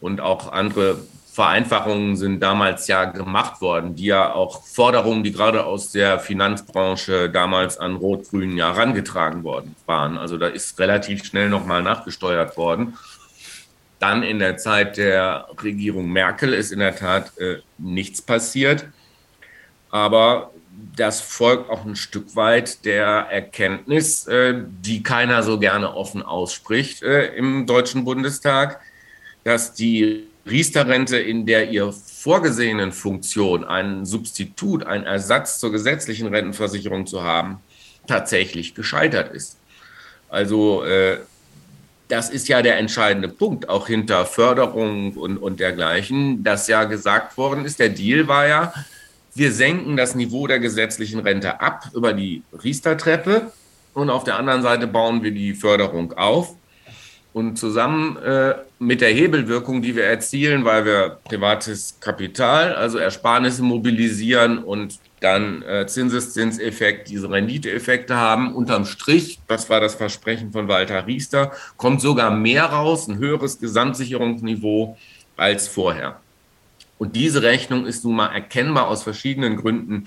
und 0.00 0.20
auch 0.20 0.52
andere 0.52 0.98
Vereinfachungen 1.40 2.16
sind 2.16 2.40
damals 2.40 2.86
ja 2.86 3.06
gemacht 3.06 3.62
worden, 3.62 3.94
die 3.94 4.04
ja 4.04 4.34
auch 4.34 4.62
Forderungen, 4.62 5.24
die 5.24 5.32
gerade 5.32 5.64
aus 5.64 5.90
der 5.90 6.18
Finanzbranche 6.18 7.30
damals 7.30 7.78
an 7.78 7.96
Rot-Grün 7.96 8.58
ja 8.58 8.74
herangetragen 8.74 9.42
worden 9.42 9.74
waren. 9.86 10.18
Also 10.18 10.36
da 10.36 10.48
ist 10.48 10.78
relativ 10.78 11.24
schnell 11.24 11.48
nochmal 11.48 11.82
nachgesteuert 11.82 12.58
worden. 12.58 12.98
Dann 14.00 14.22
in 14.22 14.38
der 14.38 14.58
Zeit 14.58 14.98
der 14.98 15.48
Regierung 15.62 16.10
Merkel 16.10 16.52
ist 16.52 16.72
in 16.72 16.80
der 16.80 16.94
Tat 16.94 17.32
äh, 17.38 17.60
nichts 17.78 18.20
passiert. 18.20 18.84
Aber 19.88 20.50
das 20.94 21.22
folgt 21.22 21.70
auch 21.70 21.86
ein 21.86 21.96
Stück 21.96 22.36
weit 22.36 22.84
der 22.84 23.06
Erkenntnis, 23.30 24.26
äh, 24.26 24.62
die 24.82 25.02
keiner 25.02 25.42
so 25.42 25.58
gerne 25.58 25.94
offen 25.94 26.22
ausspricht 26.22 27.02
äh, 27.02 27.34
im 27.34 27.64
Deutschen 27.64 28.04
Bundestag 28.04 28.82
dass 29.44 29.72
die 29.74 30.29
Riester-Rente 30.48 31.18
in 31.18 31.46
der 31.46 31.70
ihr 31.70 31.92
vorgesehenen 31.92 32.92
Funktion, 32.92 33.64
ein 33.64 34.04
Substitut, 34.04 34.84
ein 34.84 35.04
Ersatz 35.04 35.58
zur 35.58 35.72
gesetzlichen 35.72 36.28
Rentenversicherung 36.28 37.06
zu 37.06 37.22
haben, 37.22 37.58
tatsächlich 38.06 38.74
gescheitert 38.74 39.34
ist. 39.34 39.58
Also 40.28 40.84
äh, 40.84 41.18
das 42.08 42.30
ist 42.30 42.48
ja 42.48 42.62
der 42.62 42.78
entscheidende 42.78 43.28
Punkt, 43.28 43.68
auch 43.68 43.86
hinter 43.86 44.26
Förderung 44.26 45.12
und, 45.12 45.38
und 45.38 45.60
dergleichen, 45.60 46.42
dass 46.42 46.66
ja 46.66 46.84
gesagt 46.84 47.36
worden 47.36 47.64
ist, 47.64 47.78
der 47.78 47.88
Deal 47.88 48.26
war 48.26 48.46
ja, 48.46 48.72
wir 49.34 49.52
senken 49.52 49.96
das 49.96 50.14
Niveau 50.14 50.46
der 50.46 50.58
gesetzlichen 50.58 51.20
Rente 51.20 51.60
ab 51.60 51.88
über 51.94 52.12
die 52.12 52.42
Riester-Treppe 52.52 53.52
und 53.94 54.10
auf 54.10 54.24
der 54.24 54.36
anderen 54.36 54.62
Seite 54.62 54.86
bauen 54.86 55.22
wir 55.22 55.30
die 55.30 55.54
Förderung 55.54 56.12
auf. 56.14 56.54
Und 57.32 57.56
zusammen 57.56 58.16
äh, 58.16 58.54
mit 58.82 59.02
der 59.02 59.10
Hebelwirkung, 59.10 59.82
die 59.82 59.94
wir 59.94 60.04
erzielen, 60.04 60.64
weil 60.64 60.86
wir 60.86 61.18
privates 61.24 61.98
Kapital, 62.00 62.74
also 62.74 62.96
Ersparnisse 62.96 63.62
mobilisieren 63.62 64.58
und 64.64 64.98
dann 65.20 65.60
äh, 65.62 65.86
Zinseszinseffekt, 65.86 67.10
diese 67.10 67.30
Renditeeffekte 67.30 68.16
haben, 68.16 68.54
unterm 68.54 68.86
Strich, 68.86 69.38
das 69.48 69.68
war 69.68 69.80
das 69.80 69.96
Versprechen 69.96 70.50
von 70.50 70.66
Walter 70.66 71.06
Riester, 71.06 71.52
kommt 71.76 72.00
sogar 72.00 72.30
mehr 72.30 72.64
raus, 72.64 73.06
ein 73.06 73.18
höheres 73.18 73.60
Gesamtsicherungsniveau 73.60 74.96
als 75.36 75.68
vorher. 75.68 76.18
Und 76.96 77.16
diese 77.16 77.42
Rechnung 77.42 77.84
ist 77.84 78.04
nun 78.04 78.16
mal 78.16 78.32
erkennbar 78.32 78.88
aus 78.88 79.02
verschiedenen 79.02 79.58
Gründen 79.58 80.06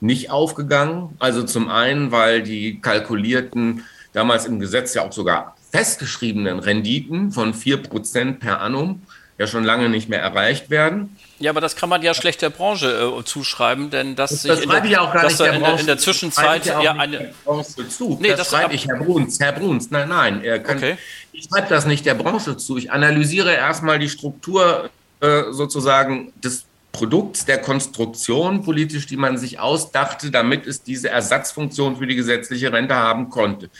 nicht 0.00 0.30
aufgegangen. 0.30 1.16
Also 1.18 1.42
zum 1.42 1.68
einen, 1.68 2.12
weil 2.12 2.42
die 2.42 2.80
kalkulierten, 2.80 3.84
damals 4.12 4.46
im 4.46 4.60
Gesetz 4.60 4.94
ja 4.94 5.02
auch 5.02 5.12
sogar 5.12 5.56
festgeschriebenen 5.72 6.58
Renditen 6.58 7.32
von 7.32 7.54
4% 7.54 8.38
per 8.38 8.60
annum 8.60 9.02
ja 9.38 9.46
schon 9.46 9.64
lange 9.64 9.88
nicht 9.88 10.08
mehr 10.08 10.20
erreicht 10.20 10.70
werden. 10.70 11.16
Ja, 11.38 11.50
aber 11.50 11.60
das 11.60 11.74
kann 11.74 11.88
man 11.88 12.02
ja 12.02 12.14
schlecht 12.14 12.42
der 12.42 12.50
Branche 12.50 13.12
äh, 13.18 13.24
zuschreiben, 13.24 13.90
denn 13.90 14.14
dass 14.14 14.30
das, 14.30 14.42
sich 14.42 14.50
in 14.62 14.68
der, 14.68 14.80
gar 14.80 15.24
nicht 15.24 15.40
der 15.40 15.52
in, 15.54 15.78
in 15.78 15.86
der 15.86 15.98
Zwischenzeit 15.98 16.66
ja, 16.66 16.80
ja 16.80 16.92
eine 16.92 17.32
Branche 17.44 17.88
zu. 17.88 18.18
Nee, 18.20 18.28
das, 18.28 18.38
das 18.38 18.50
schreibe 18.50 18.74
ich 18.74 18.86
Herr 18.86 18.98
Bruns. 18.98 19.40
Herr 19.40 19.52
Bruns, 19.52 19.90
nein, 19.90 20.08
nein, 20.08 20.44
er 20.44 20.60
kann, 20.60 20.76
okay. 20.76 20.96
ich 21.32 21.44
schreibe 21.44 21.68
das 21.68 21.86
nicht 21.86 22.06
der 22.06 22.14
Branche 22.14 22.56
zu. 22.56 22.76
Ich 22.76 22.92
analysiere 22.92 23.52
erstmal 23.52 23.98
die 23.98 24.08
Struktur 24.08 24.90
äh, 25.20 25.44
sozusagen 25.50 26.32
des 26.42 26.66
Produkts 26.92 27.46
der 27.46 27.58
Konstruktion 27.58 28.62
politisch, 28.62 29.06
die 29.06 29.16
man 29.16 29.38
sich 29.38 29.58
ausdachte, 29.58 30.30
damit 30.30 30.66
es 30.66 30.82
diese 30.82 31.08
Ersatzfunktion 31.08 31.96
für 31.96 32.06
die 32.06 32.14
gesetzliche 32.14 32.70
Rente 32.70 32.94
haben 32.94 33.30
konnte. 33.30 33.70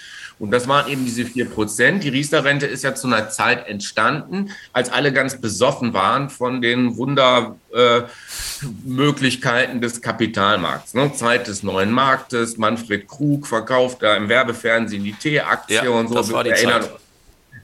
Und 0.43 0.51
das 0.51 0.67
waren 0.67 0.91
eben 0.91 1.05
diese 1.05 1.25
vier 1.25 1.45
Prozent. 1.45 2.03
Die 2.03 2.09
Riester-Rente 2.09 2.67
ist 2.67 2.83
ja 2.83 2.97
zu 2.97 3.07
einer 3.07 3.31
Zeit 3.31 3.69
entstanden, 3.69 4.51
als 4.73 4.91
alle 4.91 5.13
ganz 5.13 5.41
besoffen 5.41 5.95
waren 5.95 6.31
von 6.31 6.61
den 6.61 6.97
Wundermöglichkeiten 6.97 9.77
äh, 9.77 9.81
des 9.81 10.01
Kapitalmarkts. 10.01 10.95
Ne? 10.95 11.13
Zeit 11.13 11.47
des 11.47 11.63
neuen 11.63 11.93
Marktes. 11.93 12.59
Manfred 12.59 13.07
Krug 13.07 13.47
verkauft 13.47 14.03
da 14.03 14.17
im 14.17 14.29
Werbefernsehen 14.29 15.05
die 15.05 15.13
T-Aktie 15.13 15.77
ja, 15.77 15.89
und 15.89 16.09
so. 16.09 16.15
Das 16.15 16.33
war 16.33 16.43
die 16.43 16.55
Zeit. 16.55 16.91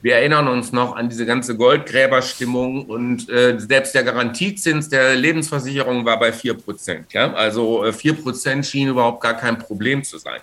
Wir 0.01 0.15
erinnern 0.15 0.47
uns 0.47 0.71
noch 0.71 0.95
an 0.95 1.09
diese 1.09 1.25
ganze 1.25 1.57
Goldgräberstimmung 1.57 2.85
und 2.85 3.29
äh, 3.29 3.59
selbst 3.59 3.93
der 3.93 4.05
Garantiezins 4.05 4.87
der 4.87 5.17
Lebensversicherung 5.17 6.05
war 6.05 6.17
bei 6.17 6.31
vier 6.31 6.53
Prozent. 6.53 7.11
Ja? 7.11 7.33
Also 7.33 7.83
äh, 7.83 7.91
vier 7.91 8.13
Prozent 8.13 8.65
schien 8.65 8.87
überhaupt 8.87 9.21
gar 9.21 9.33
kein 9.33 9.59
Problem 9.59 10.01
zu 10.01 10.17
sein. 10.17 10.39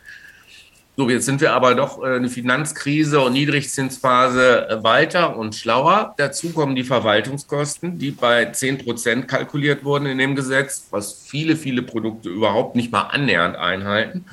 So, 0.99 1.11
jetzt 1.11 1.27
sind 1.27 1.43
wir 1.43 1.53
aber 1.53 1.75
doch 1.75 2.03
äh, 2.03 2.17
eine 2.17 2.31
Finanzkrise 2.31 3.21
und 3.21 3.35
Niedrigzinsphase 3.35 4.67
äh, 4.71 4.83
weiter 4.83 5.37
und 5.37 5.55
schlauer. 5.55 6.15
Dazu 6.17 6.53
kommen 6.55 6.75
die 6.75 6.85
Verwaltungskosten, 6.85 7.99
die 7.99 8.13
bei 8.13 8.47
10 8.47 8.79
Prozent 8.79 9.29
kalkuliert 9.29 9.85
wurden 9.85 10.07
in 10.07 10.17
dem 10.17 10.35
Gesetz, 10.35 10.87
was 10.91 11.13
viele, 11.13 11.57
viele 11.57 11.83
Produkte 11.83 12.31
überhaupt 12.31 12.77
nicht 12.77 12.93
mal 12.93 13.03
annähernd 13.03 13.57
einhalten. 13.57 14.25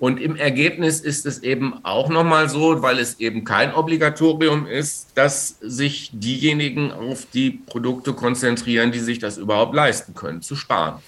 Und 0.00 0.20
im 0.20 0.34
Ergebnis 0.34 0.98
ist 0.98 1.26
es 1.26 1.44
eben 1.44 1.84
auch 1.84 2.08
nochmal 2.08 2.48
so, 2.48 2.82
weil 2.82 2.98
es 2.98 3.20
eben 3.20 3.44
kein 3.44 3.72
Obligatorium 3.72 4.66
ist, 4.66 5.10
dass 5.14 5.58
sich 5.60 6.10
diejenigen 6.12 6.90
auf 6.90 7.26
die 7.32 7.50
Produkte 7.50 8.14
konzentrieren, 8.14 8.90
die 8.90 9.00
sich 9.00 9.20
das 9.20 9.38
überhaupt 9.38 9.76
leisten 9.76 10.14
können, 10.14 10.42
zu 10.42 10.56
sparen. 10.56 11.00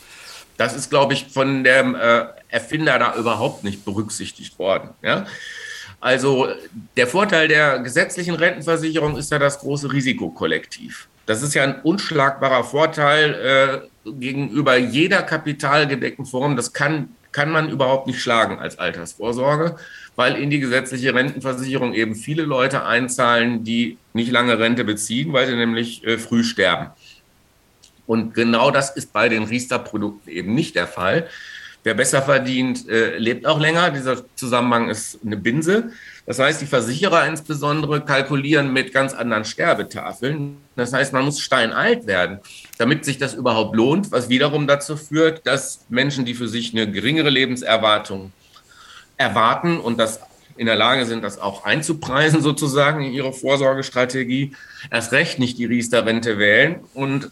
Das 0.57 0.77
ist, 0.77 0.91
glaube 0.91 1.15
ich, 1.15 1.27
von 1.27 1.65
dem 1.65 1.97
äh, 1.97 2.25
Erfinder 2.51 2.99
da 2.99 3.15
überhaupt 3.17 3.65
nicht 3.65 3.85
berücksichtigt 3.85 4.59
worden. 4.59 4.91
Ja? 5.03 5.27
Also 6.01 6.49
der 6.97 7.07
Vorteil 7.07 7.49
der 7.49 7.81
gesetzlichen 7.81 8.35
Rentenversicherung 8.35 9.17
ist 9.17 9.31
ja 9.31 9.39
das 9.39 9.61
große 9.61 9.93
Risikokollektiv. 9.93 11.09
Das 11.27 11.43
ist 11.43 11.55
ja 11.55 11.63
ein 11.63 11.81
unschlagbarer 11.83 12.65
Vorteil 12.65 13.35
äh, 14.05 14.11
gegenüber 14.11 14.77
jeder 14.77 15.23
kapitalgedeckten 15.23 16.25
Form. 16.25 16.57
Das 16.57 16.73
kann, 16.73 17.11
kann 17.33 17.51
man 17.51 17.69
überhaupt 17.69 18.07
nicht 18.07 18.21
schlagen 18.21 18.59
als 18.59 18.79
Altersvorsorge, 18.79 19.77
weil 20.17 20.37
in 20.37 20.51
die 20.51 20.59
gesetzliche 20.59 21.15
Rentenversicherung 21.15 21.93
eben 21.93 22.15
viele 22.15 22.43
Leute 22.43 22.85
einzahlen, 22.85 23.63
die 23.63 23.99
nicht 24.15 24.33
lange 24.33 24.59
Rente 24.59 24.85
beziehen, 24.85 25.33
weil 25.33 25.47
sie 25.47 25.55
nämlich 25.55 26.05
äh, 26.05 26.19
früh 26.19 26.43
sterben. 26.43 26.91
Und 28.07 28.35
genau 28.35 28.73
das 28.73 28.97
ist 28.97 29.13
bei 29.13 29.29
den 29.29 29.45
Riester-Produkten 29.45 30.29
eben 30.31 30.55
nicht 30.55 30.75
der 30.75 30.89
Fall. 30.89 31.29
Wer 31.83 31.95
besser 31.95 32.21
verdient, 32.21 32.89
äh, 32.89 33.17
lebt 33.17 33.47
auch 33.47 33.59
länger. 33.59 33.91
Dieser 33.91 34.23
Zusammenhang 34.37 34.91
ist 34.91 35.19
eine 35.25 35.37
Binse. 35.37 35.93
Das 36.27 36.39
heißt, 36.39 36.61
die 36.61 36.67
Versicherer 36.67 37.27
insbesondere 37.27 38.05
kalkulieren 38.05 38.73
mit 38.73 38.93
ganz 38.93 39.15
anderen 39.15 39.45
Sterbetafeln. 39.45 40.59
Das 40.77 40.93
heißt, 40.93 41.13
man 41.13 41.25
muss 41.25 41.41
steinalt 41.41 42.07
werden, 42.07 42.41
damit 42.77 43.05
sich 43.05 43.17
das 43.19 43.35
überhaupt 43.35 43.75
lohnt, 43.75 44.13
was 44.13 44.29
wiederum 44.29 44.67
dazu 44.67 44.97
führt, 44.97 45.47
dass 45.47 45.87
Menschen, 45.89 46.25
die 46.27 46.35
für 46.35 46.49
sich 46.49 46.73
eine 46.73 46.91
geringere 46.91 47.31
Lebenserwartung 47.31 48.33
erwarten 49.17 49.81
und 49.81 49.99
das 49.99 50.21
in 50.57 50.67
der 50.67 50.77
Lage 50.77 51.07
sind, 51.07 51.25
das 51.25 51.39
auch 51.39 51.65
einzupreisen 51.65 52.43
sozusagen 52.43 53.03
in 53.03 53.15
ihre 53.15 53.33
Vorsorgestrategie, 53.33 54.53
erst 54.91 55.13
recht 55.13 55.39
nicht 55.39 55.57
die 55.57 55.65
Riester-Rente 55.65 56.37
wählen. 56.37 56.81
Und 56.93 57.31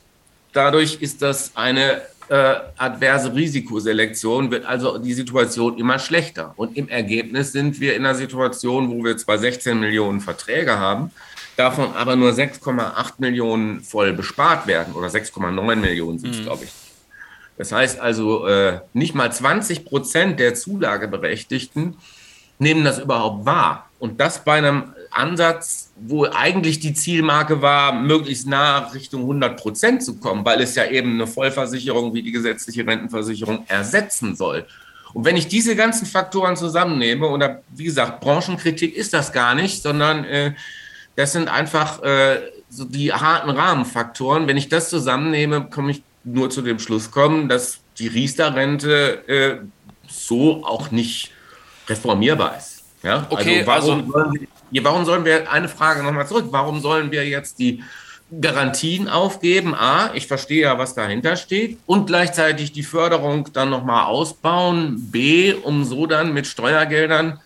dadurch 0.54 1.02
ist 1.02 1.20
das 1.20 1.52
eine 1.54 2.00
äh, 2.28 2.56
adverse 2.76 3.34
Risikoselektion 3.34 4.50
wird 4.50 4.66
also 4.66 4.98
die 4.98 5.14
Situation 5.14 5.78
immer 5.78 5.98
schlechter. 5.98 6.52
Und 6.56 6.76
im 6.76 6.88
Ergebnis 6.88 7.52
sind 7.52 7.80
wir 7.80 7.96
in 7.96 8.04
einer 8.04 8.14
Situation, 8.14 8.90
wo 8.90 9.02
wir 9.04 9.16
zwar 9.16 9.38
16 9.38 9.78
Millionen 9.80 10.20
Verträge 10.20 10.78
haben, 10.78 11.10
davon 11.56 11.94
aber 11.94 12.16
nur 12.16 12.30
6,8 12.30 13.14
Millionen 13.18 13.80
voll 13.80 14.12
bespart 14.12 14.66
werden 14.66 14.94
oder 14.94 15.08
6,9 15.08 15.76
Millionen 15.76 16.18
sind 16.18 16.34
es, 16.34 16.40
mhm. 16.40 16.44
glaube 16.44 16.64
ich. 16.64 16.70
Das 17.56 17.72
heißt 17.72 17.98
also, 17.98 18.46
äh, 18.46 18.80
nicht 18.92 19.14
mal 19.14 19.32
20 19.32 19.84
Prozent 19.84 20.38
der 20.38 20.54
Zulageberechtigten 20.54 21.96
nehmen 22.58 22.84
das 22.84 22.98
überhaupt 22.98 23.46
wahr. 23.46 23.88
Und 23.98 24.20
das 24.20 24.44
bei 24.44 24.58
einem 24.58 24.92
Ansatz, 25.10 25.92
wo 25.96 26.24
eigentlich 26.24 26.80
die 26.80 26.94
Zielmarke 26.94 27.62
war, 27.62 27.92
möglichst 27.92 28.46
nah 28.46 28.88
Richtung 28.88 29.22
100 29.22 29.60
Prozent 29.60 30.02
zu 30.02 30.18
kommen, 30.18 30.44
weil 30.44 30.60
es 30.60 30.74
ja 30.74 30.86
eben 30.86 31.14
eine 31.14 31.26
Vollversicherung 31.26 32.14
wie 32.14 32.22
die 32.22 32.32
gesetzliche 32.32 32.86
Rentenversicherung 32.86 33.64
ersetzen 33.68 34.36
soll. 34.36 34.66
Und 35.14 35.24
wenn 35.24 35.36
ich 35.36 35.48
diese 35.48 35.74
ganzen 35.74 36.06
Faktoren 36.06 36.56
zusammennehme, 36.56 37.26
oder 37.28 37.62
wie 37.74 37.84
gesagt, 37.84 38.20
Branchenkritik 38.20 38.94
ist 38.94 39.14
das 39.14 39.32
gar 39.32 39.54
nicht, 39.54 39.82
sondern 39.82 40.24
äh, 40.24 40.54
das 41.16 41.32
sind 41.32 41.48
einfach 41.48 42.02
äh, 42.02 42.40
so 42.68 42.84
die 42.84 43.12
harten 43.12 43.50
Rahmenfaktoren. 43.50 44.46
Wenn 44.46 44.56
ich 44.56 44.68
das 44.68 44.90
zusammennehme, 44.90 45.68
komme 45.70 45.92
ich 45.92 46.02
nur 46.24 46.50
zu 46.50 46.62
dem 46.62 46.78
Schluss 46.78 47.10
kommen, 47.10 47.48
dass 47.48 47.80
die 47.98 48.08
Riester-Rente 48.08 49.28
äh, 49.28 49.56
so 50.06 50.64
auch 50.64 50.90
nicht 50.90 51.32
reformierbar 51.88 52.56
ist. 52.56 52.77
Ja? 53.08 53.26
Okay, 53.30 53.64
also 53.66 53.88
warum, 53.88 54.00
also, 54.00 54.12
sollen 54.12 54.48
wir, 54.70 54.84
warum 54.84 55.04
sollen 55.06 55.24
wir, 55.24 55.50
eine 55.50 55.68
Frage 55.68 56.02
nochmal 56.02 56.26
zurück, 56.26 56.48
warum 56.50 56.80
sollen 56.80 57.10
wir 57.10 57.26
jetzt 57.26 57.58
die 57.58 57.82
Garantien 58.40 59.08
aufgeben? 59.08 59.74
A, 59.74 60.10
ich 60.14 60.26
verstehe 60.26 60.62
ja, 60.62 60.78
was 60.78 60.94
dahinter 60.94 61.36
steht 61.36 61.78
und 61.86 62.06
gleichzeitig 62.06 62.72
die 62.72 62.82
Förderung 62.82 63.48
dann 63.54 63.70
nochmal 63.70 64.04
ausbauen. 64.04 65.10
B, 65.10 65.54
um 65.54 65.84
so 65.84 66.06
dann 66.06 66.34
mit 66.34 66.46
Steuergeldern 66.46 67.40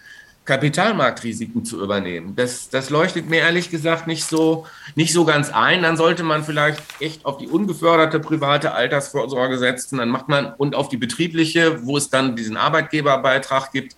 Kapitalmarktrisiken 0.44 1.64
zu 1.64 1.80
übernehmen. 1.80 2.34
Das, 2.34 2.68
das 2.68 2.90
leuchtet 2.90 3.30
mir 3.30 3.38
ehrlich 3.38 3.70
gesagt 3.70 4.08
nicht 4.08 4.24
so, 4.24 4.66
nicht 4.96 5.12
so 5.12 5.24
ganz 5.24 5.50
ein. 5.50 5.82
Dann 5.82 5.96
sollte 5.96 6.24
man 6.24 6.42
vielleicht 6.42 6.82
echt 6.98 7.24
auf 7.24 7.38
die 7.38 7.46
ungeförderte 7.46 8.18
private 8.18 8.72
Altersvorsorge 8.72 9.56
setzen. 9.58 9.98
Dann 9.98 10.08
macht 10.08 10.28
man 10.28 10.52
und 10.54 10.74
auf 10.74 10.88
die 10.88 10.96
betriebliche, 10.96 11.86
wo 11.86 11.96
es 11.96 12.10
dann 12.10 12.34
diesen 12.34 12.56
Arbeitgeberbeitrag 12.56 13.70
gibt, 13.70 13.94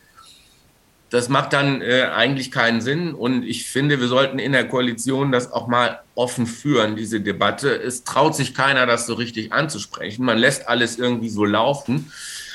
das 1.14 1.29
macht 1.29 1.53
dann 1.53 1.81
äh, 1.81 2.11
eigentlich 2.12 2.50
keinen 2.50 2.81
Sinn. 2.81 3.14
Und 3.14 3.44
ich 3.44 3.66
finde, 3.66 4.00
wir 4.00 4.09
sollten 4.09 4.40
in 4.40 4.50
der 4.50 4.66
Koalition 4.66 5.31
das 5.31 5.53
auch 5.53 5.68
mal 5.68 6.00
offen 6.16 6.48
führen, 6.48 6.96
diese 6.96 7.20
Debatte. 7.20 7.72
Es 7.72 8.03
traut 8.03 8.35
sich 8.35 8.53
keiner, 8.53 8.85
das 8.85 9.07
so 9.07 9.14
richtig 9.14 9.53
anzusprechen. 9.53 10.24
Man 10.24 10.38
lässt 10.38 10.66
alles 10.66 10.98
irgendwie 10.98 11.29
so 11.29 11.44
laufen. 11.44 12.12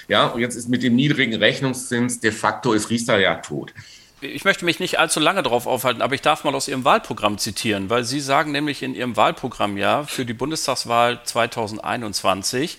Ja, 0.10 0.28
und 0.28 0.42
jetzt 0.42 0.56
ist 0.56 0.68
mit 0.68 0.84
dem 0.84 0.96
niedrigen 0.98 1.36
Rechnungszins 1.36 2.20
de 2.20 2.32
facto 2.32 2.74
ist 2.74 2.90
Riester 2.90 3.18
ja 3.18 3.36
tot. 3.36 3.74
Ich 4.20 4.44
möchte 4.44 4.66
mich 4.66 4.82
nicht 4.82 5.00
allzu 5.00 5.22
lange 5.22 5.42
darauf 5.42 5.66
aufhalten, 5.66 6.02
aber 6.02 6.14
ich 6.14 6.22
darf 6.22 6.44
mal 6.44 6.54
aus 6.54 6.68
Ihrem 6.68 6.84
Wahlprogramm 6.84 7.38
zitieren, 7.38 7.90
weil 7.90 8.04
Sie 8.04 8.20
sagen 8.20 8.52
nämlich 8.52 8.84
in 8.84 8.94
Ihrem 8.94 9.16
Wahlprogramm 9.16 9.78
ja 9.78 10.04
für 10.04 10.26
die 10.26 10.34
Bundestagswahl 10.34 11.22
2021, 11.24 12.78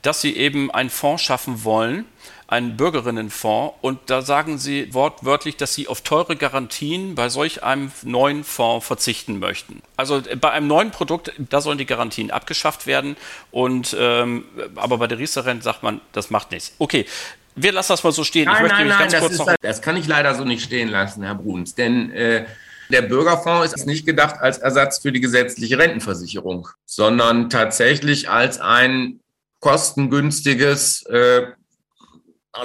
dass 0.00 0.22
Sie 0.22 0.34
eben 0.34 0.70
einen 0.70 0.88
Fonds 0.88 1.22
schaffen 1.22 1.64
wollen, 1.64 2.06
einen 2.50 2.76
Bürgerinnenfonds 2.76 3.76
und 3.80 4.00
da 4.10 4.22
sagen 4.22 4.58
Sie 4.58 4.92
wortwörtlich, 4.92 5.56
dass 5.56 5.72
Sie 5.72 5.86
auf 5.86 6.00
teure 6.00 6.34
Garantien 6.34 7.14
bei 7.14 7.28
solch 7.28 7.62
einem 7.62 7.92
neuen 8.02 8.42
Fonds 8.42 8.84
verzichten 8.84 9.38
möchten. 9.38 9.82
Also 9.96 10.16
äh, 10.18 10.34
bei 10.34 10.50
einem 10.50 10.66
neuen 10.66 10.90
Produkt, 10.90 11.32
da 11.38 11.60
sollen 11.60 11.78
die 11.78 11.86
Garantien 11.86 12.32
abgeschafft 12.32 12.88
werden 12.88 13.16
und 13.52 13.96
ähm, 13.98 14.44
aber 14.74 14.98
bei 14.98 15.06
der 15.06 15.18
Riester-Rente 15.18 15.62
sagt 15.62 15.84
man, 15.84 16.00
das 16.10 16.30
macht 16.30 16.50
nichts. 16.50 16.74
Okay, 16.78 17.06
wir 17.54 17.70
lassen 17.70 17.92
das 17.92 18.02
mal 18.02 18.12
so 18.12 18.24
stehen. 18.24 18.46
Nein, 18.46 18.56
ich 18.56 18.62
möchte 18.62 18.76
nein, 18.78 18.88
nein, 18.88 19.10
das, 19.10 19.30
ist, 19.30 19.44
das, 19.60 19.80
kann 19.80 19.96
ich 19.96 20.08
leider 20.08 20.34
so 20.34 20.44
nicht 20.44 20.64
stehen 20.64 20.88
lassen, 20.88 21.22
Herr 21.22 21.36
Bruns, 21.36 21.76
denn 21.76 22.10
äh, 22.10 22.46
der 22.90 23.02
Bürgerfonds 23.02 23.72
ist 23.72 23.86
nicht 23.86 24.06
gedacht 24.06 24.40
als 24.40 24.58
Ersatz 24.58 24.98
für 24.98 25.12
die 25.12 25.20
gesetzliche 25.20 25.78
Rentenversicherung, 25.78 26.66
sondern 26.84 27.48
tatsächlich 27.48 28.28
als 28.28 28.60
ein 28.60 29.20
kostengünstiges 29.60 31.06
äh, 31.06 31.42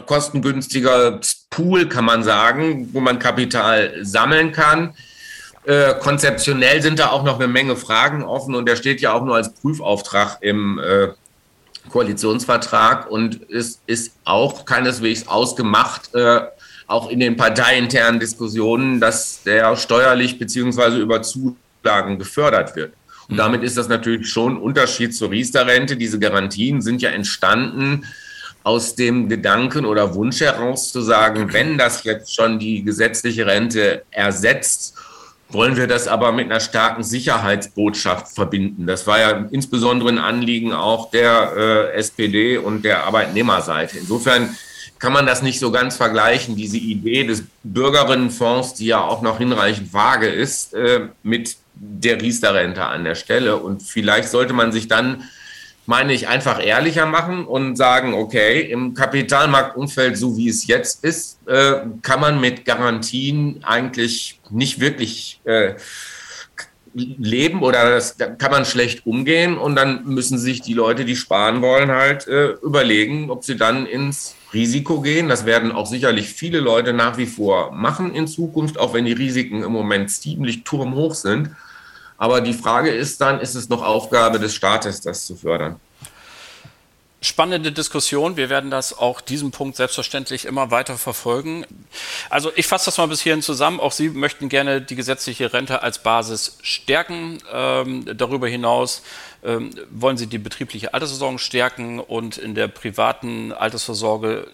kostengünstiger 0.06 1.19
Pool, 1.50 1.88
kann 1.88 2.06
man 2.06 2.24
sagen, 2.24 2.89
wo 2.93 3.00
man 3.00 3.19
Kapital 3.19 3.93
sammeln 4.02 4.52
kann. 4.52 4.93
Äh, 5.65 5.95
konzeptionell 6.00 6.82
sind 6.82 7.00
da 7.00 7.10
auch 7.10 7.24
noch 7.24 7.39
eine 7.39 7.48
Menge 7.48 7.76
Fragen 7.76 8.24
offen 8.24 8.56
und 8.56 8.67
der 8.67 8.76
steht 8.76 9.02
ja 9.02 9.13
auch 9.13 9.24
nur 9.24 9.36
als 9.36 9.54
Prüfauftrag 9.54 10.38
im 10.41 10.80
äh, 10.80 11.08
Koalitionsvertrag 11.89 13.10
und 13.10 13.36
ist, 13.36 13.82
ist 13.86 14.13
auch 14.26 14.65
keineswegs 14.65 15.28
ausgemacht, 15.28 16.13
äh, 16.13 16.41
auch 16.88 17.10
in 17.10 17.19
den 17.19 17.36
parteiinternen 17.36 18.19
Diskussionen, 18.19 19.00
dass 19.00 19.41
der 19.43 19.76
steuerlich 19.76 20.38
beziehungsweise 20.38 20.98
über 20.98 21.24
Zulagen 21.24 22.19
gefördert 22.19 22.76
wird. 22.76 22.93
Und 23.28 23.36
mhm. 23.36 23.38
damit 23.38 23.63
ist 23.63 23.78
das 23.78 23.88
natürlich 23.88 24.30
schon 24.30 24.54
ein 24.54 24.62
Unterschied 24.62 25.15
zur 25.15 25.32
Riester-Rente. 25.32 25.98
Diese 25.98 26.19
Garantien 26.19 26.82
sind 26.82 27.02
ja 27.02 27.10
entstanden 27.10 28.06
aus 28.65 28.95
dem 28.95 29.30
Gedanken 29.30 29.86
oder 29.86 30.15
Wunsch 30.15 30.41
heraus 30.41 30.91
zu 30.91 31.01
sagen, 31.01 31.54
wenn 31.54 31.78
das 31.78 32.04
jetzt 32.04 32.34
schon 32.34 32.58
die 32.58 32.84
gesetzliche 32.84 33.45
Rente 33.45 34.04
ersetzt, 34.10 34.95
wollen 35.49 35.78
wir 35.78 35.86
das 35.86 36.08
aber 36.08 36.32
mit 36.32 36.49
einer 36.49 36.60
starken 36.60 37.04
Sicherheitsbotschaft 37.04 38.34
verbinden. 38.34 38.88
Das 38.88 39.06
war 39.06 39.19
ja 39.19 39.45
insbesondere 39.51 40.10
ein 40.10 40.17
Anliegen 40.17 40.73
auch 40.73 41.12
der 41.12 41.54
äh, 41.56 41.93
SPD 41.93 42.58
und 42.58 42.84
der 42.84 43.04
Arbeitnehmerseite. 43.04 43.99
Insofern 43.99 44.58
kann 44.97 45.13
man 45.13 45.28
das 45.28 45.43
nicht 45.43 45.60
so 45.60 45.69
ganz 45.69 45.95
vergleichen, 45.95 46.56
diese 46.56 46.78
Idee 46.78 47.23
des 47.23 47.43
Bürgerinnenfonds, 47.63 48.73
die 48.73 48.88
ja 48.88 48.99
auch 48.99 49.21
noch 49.21 49.38
hinreichend 49.38 49.93
vage 49.93 50.28
ist, 50.28 50.73
äh, 50.73 51.01
mit 51.21 51.58
der 51.75 52.19
Riester-Rente 52.19 52.84
an 52.84 53.04
der 53.04 53.13
Stelle. 53.13 53.58
Und 53.58 53.84
vielleicht 53.84 54.30
sollte 54.30 54.54
man 54.54 54.71
sich 54.71 54.88
dann 54.88 55.23
meine 55.86 56.13
ich, 56.13 56.28
einfach 56.28 56.63
ehrlicher 56.63 57.06
machen 57.06 57.45
und 57.45 57.76
sagen, 57.76 58.13
okay, 58.13 58.62
im 58.62 58.93
Kapitalmarktumfeld, 58.93 60.17
so 60.17 60.36
wie 60.38 60.50
es 60.50 60.67
jetzt 60.67 61.04
ist, 61.04 61.39
äh, 61.48 61.82
kann 62.02 62.19
man 62.19 62.41
mit 62.41 62.65
Garantien 62.65 63.63
eigentlich 63.63 64.39
nicht 64.50 64.80
wirklich 64.80 65.41
äh, 65.45 65.76
leben 66.95 67.62
oder 67.62 67.91
das 67.91 68.17
kann 68.17 68.52
man 68.52 68.65
schlecht 68.65 69.06
umgehen 69.06 69.58
und 69.58 69.76
dann 69.76 70.06
müssen 70.06 70.38
sich 70.38 70.62
die 70.62 70.74
Leute, 70.74 71.04
die 71.04 71.15
sparen 71.15 71.62
wollen, 71.62 71.91
halt 71.91 72.28
äh, 72.28 72.52
überlegen, 72.63 73.30
ob 73.30 73.43
sie 73.43 73.58
dann 73.58 73.86
ins 73.86 74.36
Risiko 74.54 75.02
gehen. 75.02 75.28
Das 75.28 75.45
werden 75.45 75.74
auch 75.74 75.88
sicherlich 75.88 76.30
viele 76.30 76.62
Leute 76.62 76.93
nach 76.93 77.17
wie 77.17 77.26
vor 77.26 77.71
machen 77.71 78.15
in 78.15 78.27
Zukunft, 78.27 78.79
auch 78.79 78.94
wenn 78.94 79.06
die 79.06 79.12
Risiken 79.12 79.63
im 79.63 79.73
Moment 79.73 80.10
ziemlich 80.10 80.63
turmhoch 80.63 81.13
sind. 81.15 81.50
Aber 82.18 82.42
die 82.42 82.54
Frage 82.54 82.90
ist 82.92 83.22
dann, 83.22 83.40
ist 83.40 83.56
es 83.56 83.70
noch 83.70 83.84
Aufgabe 83.84 84.40
des 84.40 84.56
Staates, 84.56 85.02
das 85.02 85.26
zu 85.26 85.36
fördern? 85.36 85.80
spannende 87.26 87.72
Diskussion. 87.72 88.38
Wir 88.38 88.50
werden 88.50 88.72
das 88.72 88.98
auch 88.98 89.20
diesen 89.20 89.52
Punkt 89.52 89.76
selbstverständlich 89.76 90.46
immer 90.46 90.72
weiter 90.72 90.98
verfolgen. 90.98 91.66
Also 92.30 92.52
ich 92.56 92.68
fasse 92.68 92.86
das 92.86 92.98
mal 92.98 93.08
bis 93.08 93.22
hierhin 93.22 93.42
zusammen. 93.42 93.80
Auch 93.80 93.92
Sie 93.92 94.10
möchten 94.10 94.50
gerne 94.50 94.82
die 94.82 94.96
gesetzliche 94.96 95.52
Rente 95.52 95.82
als 95.82 96.00
Basis 96.00 96.58
stärken. 96.62 97.40
Ähm, 97.52 98.06
darüber 98.16 98.48
hinaus 98.48 99.02
ähm, 99.44 99.72
wollen 99.90 100.18
Sie 100.18 100.28
die 100.28 100.38
betriebliche 100.38 100.94
Altersversorgung 100.94 101.40
stärken 101.40 102.00
und 102.00 102.38
in 102.38 102.56
der 102.56 102.68
privaten 102.68 103.52
Altersvorsorge 103.52 104.48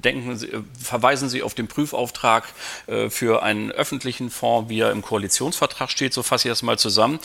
denken 0.00 0.36
Sie, 0.36 0.50
verweisen 0.80 1.28
Sie 1.28 1.42
auf 1.42 1.54
den 1.54 1.68
Prüfauftrag 1.68 2.44
äh, 2.86 3.10
für 3.10 3.42
einen 3.42 3.70
öffentlichen 3.72 4.30
Fonds, 4.30 4.68
wie 4.68 4.80
er 4.80 4.90
im 4.90 5.02
Koalitionsvertrag 5.02 5.90
steht. 5.90 6.12
So 6.12 6.22
fasse 6.22 6.48
ich 6.48 6.52
das 6.52 6.62
mal 6.62 6.78
zusammen. 6.78 7.18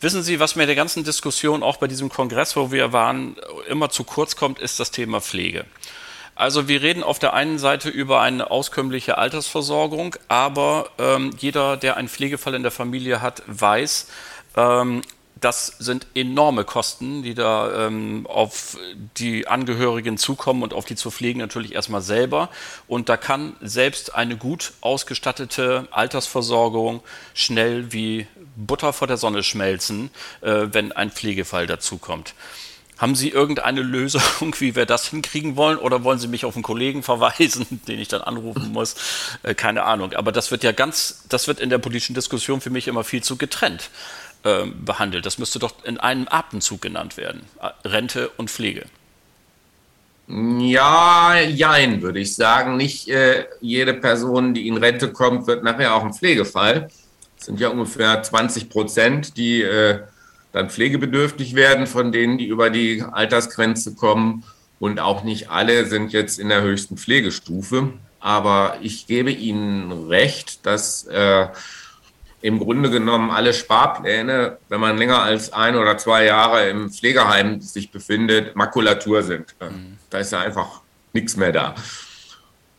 Wissen 0.00 0.22
Sie, 0.22 0.40
was 0.40 0.56
mir 0.56 0.66
der 0.66 0.74
ganzen 0.74 1.04
Diskussion 1.04 1.62
auch 1.62 1.76
bei 1.76 1.86
diesem 1.86 2.08
Kongress, 2.08 2.56
wo 2.56 2.72
wir 2.72 2.92
waren, 2.92 3.36
immer 3.68 3.90
zu 3.90 4.04
kurz 4.04 4.36
kommt, 4.36 4.58
ist 4.58 4.80
das 4.80 4.90
Thema 4.90 5.20
Pflege. 5.20 5.64
Also 6.36 6.68
wir 6.68 6.82
reden 6.82 7.02
auf 7.02 7.18
der 7.18 7.32
einen 7.32 7.58
Seite 7.58 7.88
über 7.88 8.20
eine 8.20 8.50
auskömmliche 8.50 9.16
Altersversorgung, 9.16 10.16
aber 10.28 10.90
ähm, 10.98 11.30
jeder, 11.38 11.78
der 11.78 11.96
einen 11.96 12.08
Pflegefall 12.08 12.54
in 12.54 12.62
der 12.62 12.72
Familie 12.72 13.22
hat, 13.22 13.42
weiß, 13.46 14.08
ähm, 14.54 15.00
das 15.46 15.68
sind 15.78 16.08
enorme 16.16 16.64
Kosten, 16.64 17.22
die 17.22 17.34
da 17.34 17.86
ähm, 17.86 18.26
auf 18.26 18.76
die 19.16 19.46
Angehörigen 19.46 20.18
zukommen 20.18 20.64
und 20.64 20.74
auf 20.74 20.86
die 20.86 20.96
zu 20.96 21.12
pflegen 21.12 21.38
natürlich 21.38 21.72
erstmal 21.72 22.02
selber. 22.02 22.48
Und 22.88 23.08
da 23.08 23.16
kann 23.16 23.54
selbst 23.60 24.16
eine 24.16 24.36
gut 24.36 24.72
ausgestattete 24.80 25.86
Altersversorgung 25.92 27.00
schnell 27.32 27.92
wie 27.92 28.26
Butter 28.56 28.92
vor 28.92 29.06
der 29.06 29.18
Sonne 29.18 29.44
schmelzen, 29.44 30.10
äh, 30.40 30.66
wenn 30.72 30.90
ein 30.90 31.12
Pflegefall 31.12 31.68
dazukommt. 31.68 32.34
Haben 32.98 33.14
Sie 33.14 33.28
irgendeine 33.28 33.82
Lösung, 33.82 34.22
wie 34.58 34.74
wir 34.74 34.86
das 34.86 35.08
hinkriegen 35.08 35.56
wollen? 35.56 35.78
Oder 35.78 36.02
wollen 36.02 36.18
Sie 36.18 36.28
mich 36.28 36.44
auf 36.44 36.56
einen 36.56 36.62
Kollegen 36.62 37.02
verweisen, 37.02 37.66
den 37.86 38.00
ich 38.00 38.08
dann 38.08 38.22
anrufen 38.22 38.72
muss? 38.72 38.96
Äh, 39.42 39.54
keine 39.54 39.84
Ahnung. 39.84 40.14
Aber 40.14 40.32
das 40.32 40.50
wird 40.50 40.64
ja 40.64 40.72
ganz, 40.72 41.22
das 41.28 41.46
wird 41.46 41.60
in 41.60 41.70
der 41.70 41.78
politischen 41.78 42.14
Diskussion 42.14 42.60
für 42.60 42.70
mich 42.70 42.88
immer 42.88 43.04
viel 43.04 43.22
zu 43.22 43.36
getrennt. 43.36 43.90
Ähm, 44.44 44.84
behandelt. 44.84 45.26
Das 45.26 45.38
müsste 45.38 45.58
doch 45.58 45.84
in 45.84 45.98
einem 45.98 46.28
Atemzug 46.30 46.80
genannt 46.80 47.16
werden. 47.16 47.42
Äh, 47.60 47.88
Rente 47.88 48.28
und 48.36 48.48
Pflege. 48.48 48.84
Ja, 50.28 51.36
jein, 51.40 52.00
würde 52.00 52.20
ich 52.20 52.36
sagen. 52.36 52.76
Nicht 52.76 53.08
äh, 53.08 53.46
jede 53.60 53.94
Person, 53.94 54.54
die 54.54 54.68
in 54.68 54.76
Rente 54.76 55.12
kommt, 55.12 55.48
wird 55.48 55.64
nachher 55.64 55.94
auch 55.94 56.04
ein 56.04 56.14
Pflegefall. 56.14 56.88
Es 57.36 57.46
sind 57.46 57.58
ja 57.58 57.70
ungefähr 57.70 58.22
20 58.22 58.68
Prozent, 58.68 59.36
die 59.36 59.62
äh, 59.62 60.00
dann 60.52 60.70
pflegebedürftig 60.70 61.56
werden, 61.56 61.88
von 61.88 62.12
denen, 62.12 62.38
die 62.38 62.46
über 62.46 62.70
die 62.70 63.02
Altersgrenze 63.02 63.96
kommen. 63.96 64.44
Und 64.78 65.00
auch 65.00 65.24
nicht 65.24 65.50
alle 65.50 65.86
sind 65.86 66.12
jetzt 66.12 66.38
in 66.38 66.50
der 66.50 66.62
höchsten 66.62 66.96
Pflegestufe. 66.96 67.94
Aber 68.20 68.78
ich 68.80 69.08
gebe 69.08 69.32
Ihnen 69.32 70.08
recht, 70.08 70.66
dass 70.66 71.04
äh, 71.06 71.48
im 72.42 72.58
Grunde 72.58 72.90
genommen 72.90 73.30
alle 73.30 73.52
Sparpläne, 73.52 74.58
wenn 74.68 74.80
man 74.80 74.98
länger 74.98 75.22
als 75.22 75.52
ein 75.52 75.76
oder 75.76 75.98
zwei 75.98 76.24
Jahre 76.24 76.68
im 76.68 76.90
Pflegeheim 76.90 77.60
sich 77.60 77.90
befindet, 77.90 78.54
Makulatur 78.54 79.22
sind. 79.22 79.54
Mhm. 79.60 79.98
Da 80.10 80.18
ist 80.18 80.32
ja 80.32 80.40
einfach 80.40 80.82
nichts 81.12 81.36
mehr 81.36 81.52
da. 81.52 81.74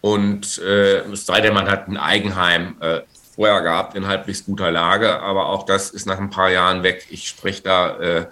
Und 0.01 0.59
äh, 0.59 0.99
es 1.11 1.25
sei 1.25 1.41
denn, 1.41 1.53
man 1.53 1.69
hat 1.69 1.87
ein 1.87 1.97
Eigenheim 1.97 2.75
äh, 2.79 3.01
vorher 3.35 3.61
gehabt 3.61 3.95
in 3.95 4.07
halbwegs 4.07 4.45
guter 4.45 4.71
Lage, 4.71 5.19
aber 5.19 5.47
auch 5.47 5.63
das 5.63 5.89
ist 5.89 6.05
nach 6.05 6.19
ein 6.19 6.29
paar 6.29 6.49
Jahren 6.49 6.83
weg. 6.83 7.07
Ich 7.09 7.27
spreche 7.27 7.63
da 7.63 7.99
äh, 7.99 8.25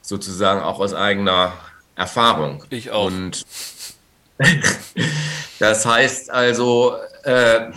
sozusagen 0.00 0.60
auch 0.60 0.80
aus 0.80 0.94
eigener 0.94 1.52
Erfahrung. 1.96 2.64
Ich 2.70 2.90
auch. 2.90 3.06
Und 3.06 3.44
das 5.58 5.86
heißt 5.86 6.30
also, 6.30 6.96
äh, 7.24 7.70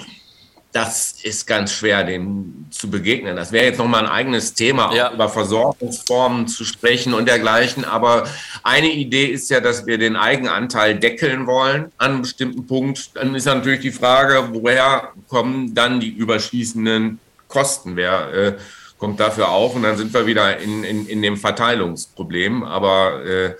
das 0.76 1.15
ist 1.23 1.47
ganz 1.47 1.71
schwer, 1.71 2.03
dem 2.03 2.65
zu 2.69 2.89
begegnen. 2.89 3.38
Das 3.38 3.53
wäre 3.53 3.63
jetzt 3.63 3.78
nochmal 3.78 4.03
ein 4.03 4.11
eigenes 4.11 4.53
Thema, 4.53 4.93
ja. 4.93 5.13
über 5.13 5.30
Versorgungsformen 5.30 6.49
zu 6.49 6.65
sprechen 6.65 7.13
und 7.13 7.30
dergleichen. 7.30 7.86
Aber 7.86 8.28
eine 8.61 8.91
Idee 8.91 9.28
ist 9.28 9.49
ja, 9.49 9.61
dass 9.61 9.86
wir 9.86 9.97
den 9.97 10.17
Eigenanteil 10.17 10.99
deckeln 10.99 11.47
wollen 11.47 11.93
an 11.97 12.11
einem 12.11 12.21
bestimmten 12.23 12.67
Punkt. 12.67 13.11
Dann 13.13 13.36
ist 13.36 13.45
natürlich 13.45 13.80
die 13.80 13.91
Frage, 13.91 14.49
woher 14.51 15.13
kommen 15.30 15.73
dann 15.73 16.01
die 16.01 16.11
überschießenden 16.11 17.19
Kosten? 17.47 17.95
Wer 17.95 18.34
äh, 18.34 18.53
kommt 18.97 19.21
dafür 19.21 19.51
auf? 19.51 19.76
Und 19.76 19.84
dann 19.84 19.95
sind 19.95 20.13
wir 20.13 20.26
wieder 20.26 20.57
in, 20.57 20.84
in, 20.84 21.07
in 21.07 21.21
dem 21.21 21.38
Verteilungsproblem. 21.38 22.63
Aber 22.63 23.23
äh, 23.26 23.53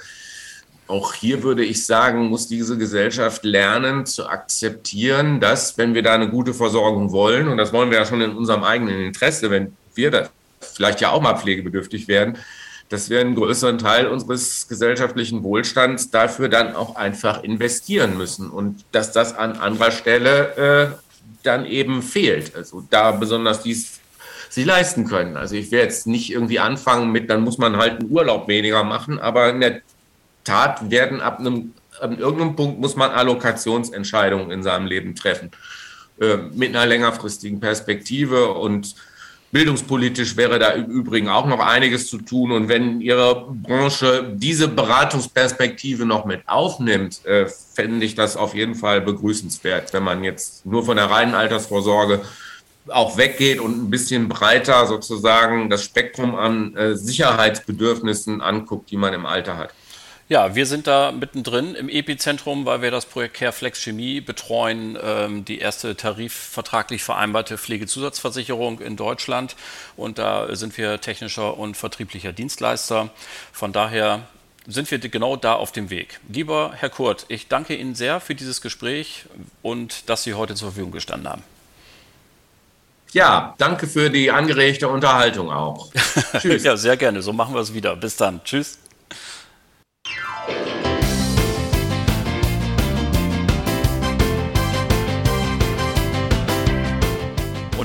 auch 0.88 1.14
hier 1.14 1.42
würde 1.44 1.64
ich 1.64 1.86
sagen, 1.86 2.28
muss 2.28 2.48
diese 2.48 2.78
Gesellschaft 2.78 3.44
lernen 3.44 4.06
zu 4.06 4.28
akzeptieren, 4.28 5.40
dass, 5.40 5.78
wenn 5.78 5.94
wir 5.96 6.04
da 6.04 6.14
eine 6.14 6.30
gute 6.30 6.54
Versorgung 6.54 7.12
wollen, 7.12 7.48
und 7.48 7.58
das 7.58 7.74
wollen 7.74 7.90
wir 7.90 7.98
ja 7.98 8.06
schon 8.06 8.22
in 8.22 8.32
unserem 8.32 8.64
eigenen 8.64 9.02
Interesse, 9.02 9.50
wenn 9.50 9.76
wir 9.96 10.12
da 10.12 10.30
vielleicht 10.60 11.02
ja 11.02 11.10
auch 11.10 11.22
mal 11.22 11.38
pflegebedürftig 11.38 12.08
werden, 12.08 12.38
dass 12.90 13.10
wir 13.10 13.20
einen 13.20 13.36
größeren 13.36 13.80
Teil 13.80 14.08
unseres 14.08 14.68
gesellschaftlichen 14.68 15.42
Wohlstands 15.44 16.12
dafür 16.12 16.50
dann 16.50 16.76
auch 16.76 16.96
einfach 16.96 17.44
investieren 17.44 18.18
müssen 18.18 18.50
und 18.52 18.86
dass 18.92 19.12
das 19.12 19.36
an 19.36 19.54
anderer 19.54 19.92
Stelle 19.92 20.94
äh, 20.94 21.26
dann 21.42 21.66
eben 21.66 22.04
fehlt. 22.04 22.56
Also 22.56 22.86
da 22.90 23.12
besonders 23.12 23.64
dies 23.64 24.00
sie 24.50 24.64
leisten 24.64 25.06
können. 25.06 25.36
Also 25.36 25.56
ich 25.56 25.72
werde 25.72 25.86
jetzt 25.88 26.08
nicht 26.08 26.32
irgendwie 26.32 26.60
anfangen 26.60 27.12
mit, 27.12 27.30
dann 27.30 27.42
muss 27.42 27.58
man 27.58 27.76
halt 27.78 28.00
einen 28.00 28.12
Urlaub 28.12 28.48
weniger 28.48 28.84
machen, 28.84 29.20
aber 29.20 29.50
in 29.50 29.60
der 29.60 29.82
Tat 30.46 30.90
werden 30.90 31.20
ab 31.20 31.40
einem 31.40 31.74
an 32.02 32.18
irgendeinem 32.18 32.56
Punkt 32.56 32.80
muss 32.80 32.96
man 32.96 33.12
Allokationsentscheidungen 33.12 34.52
in 34.52 34.64
seinem 34.64 34.86
Leben 34.86 35.16
treffen. 35.16 35.52
Äh, 36.20 36.38
mit 36.54 36.76
einer 36.76 36.86
längerfristigen 36.86 37.60
Perspektive 37.60 38.50
und 38.54 38.96
bildungspolitisch 39.52 40.36
wäre 40.36 40.60
da 40.60 40.70
im 40.70 40.86
Übrigen 40.86 41.30
auch 41.30 41.46
noch 41.46 41.60
einiges 41.60 42.10
zu 42.10 42.18
tun. 42.18 42.52
Und 42.52 42.68
wenn 42.68 43.00
Ihre 43.00 43.48
Branche 43.50 44.34
diese 44.34 44.68
Beratungsperspektive 44.68 46.06
noch 46.06 46.26
mit 46.26 46.42
aufnimmt, 46.48 47.26
äh, 47.26 47.48
fände 47.48 48.06
ich 48.06 48.16
das 48.16 48.36
auf 48.38 48.54
jeden 48.56 48.76
Fall 48.76 49.02
begrüßenswert, 49.02 49.94
wenn 49.94 50.04
man 50.04 50.24
jetzt 50.24 50.66
nur 50.66 50.84
von 50.86 50.98
der 50.98 51.10
reinen 51.10 51.36
Altersvorsorge 51.36 52.22
auch 52.90 53.18
weggeht 53.18 53.60
und 53.60 53.84
ein 53.84 53.90
bisschen 53.90 54.30
breiter 54.30 54.86
sozusagen 54.86 55.70
das 55.70 55.84
Spektrum 55.84 56.36
an 56.36 56.76
äh, 56.76 56.96
Sicherheitsbedürfnissen 56.96 58.42
anguckt, 58.42 58.92
die 58.92 58.98
man 58.98 59.14
im 59.14 59.26
Alter 59.26 59.58
hat. 59.58 59.74
Ja, 60.28 60.56
wir 60.56 60.66
sind 60.66 60.88
da 60.88 61.12
mittendrin 61.12 61.76
im 61.76 61.88
Epizentrum, 61.88 62.66
weil 62.66 62.82
wir 62.82 62.90
das 62.90 63.06
Projekt 63.06 63.36
CareFlex 63.36 63.84
Chemie 63.84 64.22
betreuen, 64.22 64.98
ähm, 65.02 65.46
die 65.46 65.60
erste 65.60 65.96
tarifvertraglich 65.96 67.04
vereinbarte 67.04 67.60
Pflegezusatzversicherung 67.60 68.80
in 68.80 68.96
Deutschland. 68.96 69.56
Und 69.96 70.18
da 70.18 70.56
sind 70.56 70.80
wir 70.80 71.00
technischer 71.00 71.58
und 71.60 71.78
vertrieblicher 71.78 72.34
Dienstleister. 72.34 73.10
Von 73.52 73.72
daher 73.72 74.22
sind 74.66 74.90
wir 74.90 74.98
genau 74.98 75.36
da 75.36 75.54
auf 75.54 75.72
dem 75.72 75.92
Weg. 75.92 76.20
Lieber 76.28 76.74
Herr 76.76 76.90
Kurt, 76.90 77.26
ich 77.28 77.48
danke 77.48 77.76
Ihnen 77.76 77.94
sehr 77.94 78.20
für 78.20 78.34
dieses 78.34 78.62
Gespräch 78.62 79.26
und 79.62 80.10
dass 80.10 80.24
Sie 80.24 80.34
heute 80.34 80.56
zur 80.56 80.70
Verfügung 80.70 80.92
gestanden 80.92 81.30
haben. 81.30 81.44
Ja, 83.12 83.54
danke 83.60 83.86
für 83.86 84.10
die 84.10 84.32
angeregte 84.32 84.88
Unterhaltung 84.90 85.52
auch. 85.52 85.92
Tschüss. 86.40 86.64
ja, 86.64 86.76
sehr 86.76 86.98
gerne. 86.98 87.22
So 87.22 87.32
machen 87.32 87.54
wir 87.54 87.62
es 87.62 87.76
wieder. 87.76 87.96
Bis 87.96 88.18
dann. 88.18 88.44
Tschüss. 88.44 88.80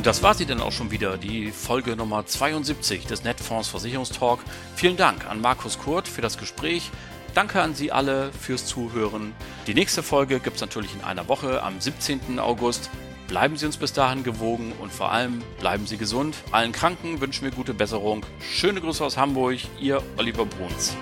Und 0.00 0.06
das 0.06 0.22
war 0.22 0.32
sie 0.32 0.46
dann 0.46 0.62
auch 0.62 0.72
schon 0.72 0.90
wieder, 0.90 1.18
die 1.18 1.50
Folge 1.50 1.94
Nummer 1.94 2.24
72 2.24 3.04
des 3.04 3.22
Netfonds 3.22 3.68
Versicherungstalk. 3.68 4.40
Vielen 4.74 4.96
Dank 4.96 5.28
an 5.28 5.42
Markus 5.42 5.78
Kurt 5.78 6.08
für 6.08 6.22
das 6.22 6.38
Gespräch. 6.38 6.90
Danke 7.34 7.60
an 7.60 7.74
Sie 7.74 7.92
alle 7.92 8.32
fürs 8.32 8.64
Zuhören. 8.64 9.34
Die 9.66 9.74
nächste 9.74 10.02
Folge 10.02 10.40
gibt 10.40 10.56
es 10.56 10.62
natürlich 10.62 10.94
in 10.94 11.04
einer 11.04 11.28
Woche 11.28 11.62
am 11.62 11.78
17. 11.82 12.38
August. 12.38 12.88
Bleiben 13.28 13.58
Sie 13.58 13.66
uns 13.66 13.76
bis 13.76 13.92
dahin 13.92 14.24
gewogen 14.24 14.72
und 14.80 14.90
vor 14.90 15.12
allem 15.12 15.42
bleiben 15.58 15.86
Sie 15.86 15.98
gesund. 15.98 16.34
Allen 16.50 16.72
Kranken 16.72 17.20
wünschen 17.20 17.44
wir 17.44 17.50
gute 17.50 17.74
Besserung. 17.74 18.24
Schöne 18.40 18.80
Grüße 18.80 19.04
aus 19.04 19.18
Hamburg, 19.18 19.58
Ihr 19.78 20.02
Oliver 20.16 20.46
Bruns. 20.46 20.96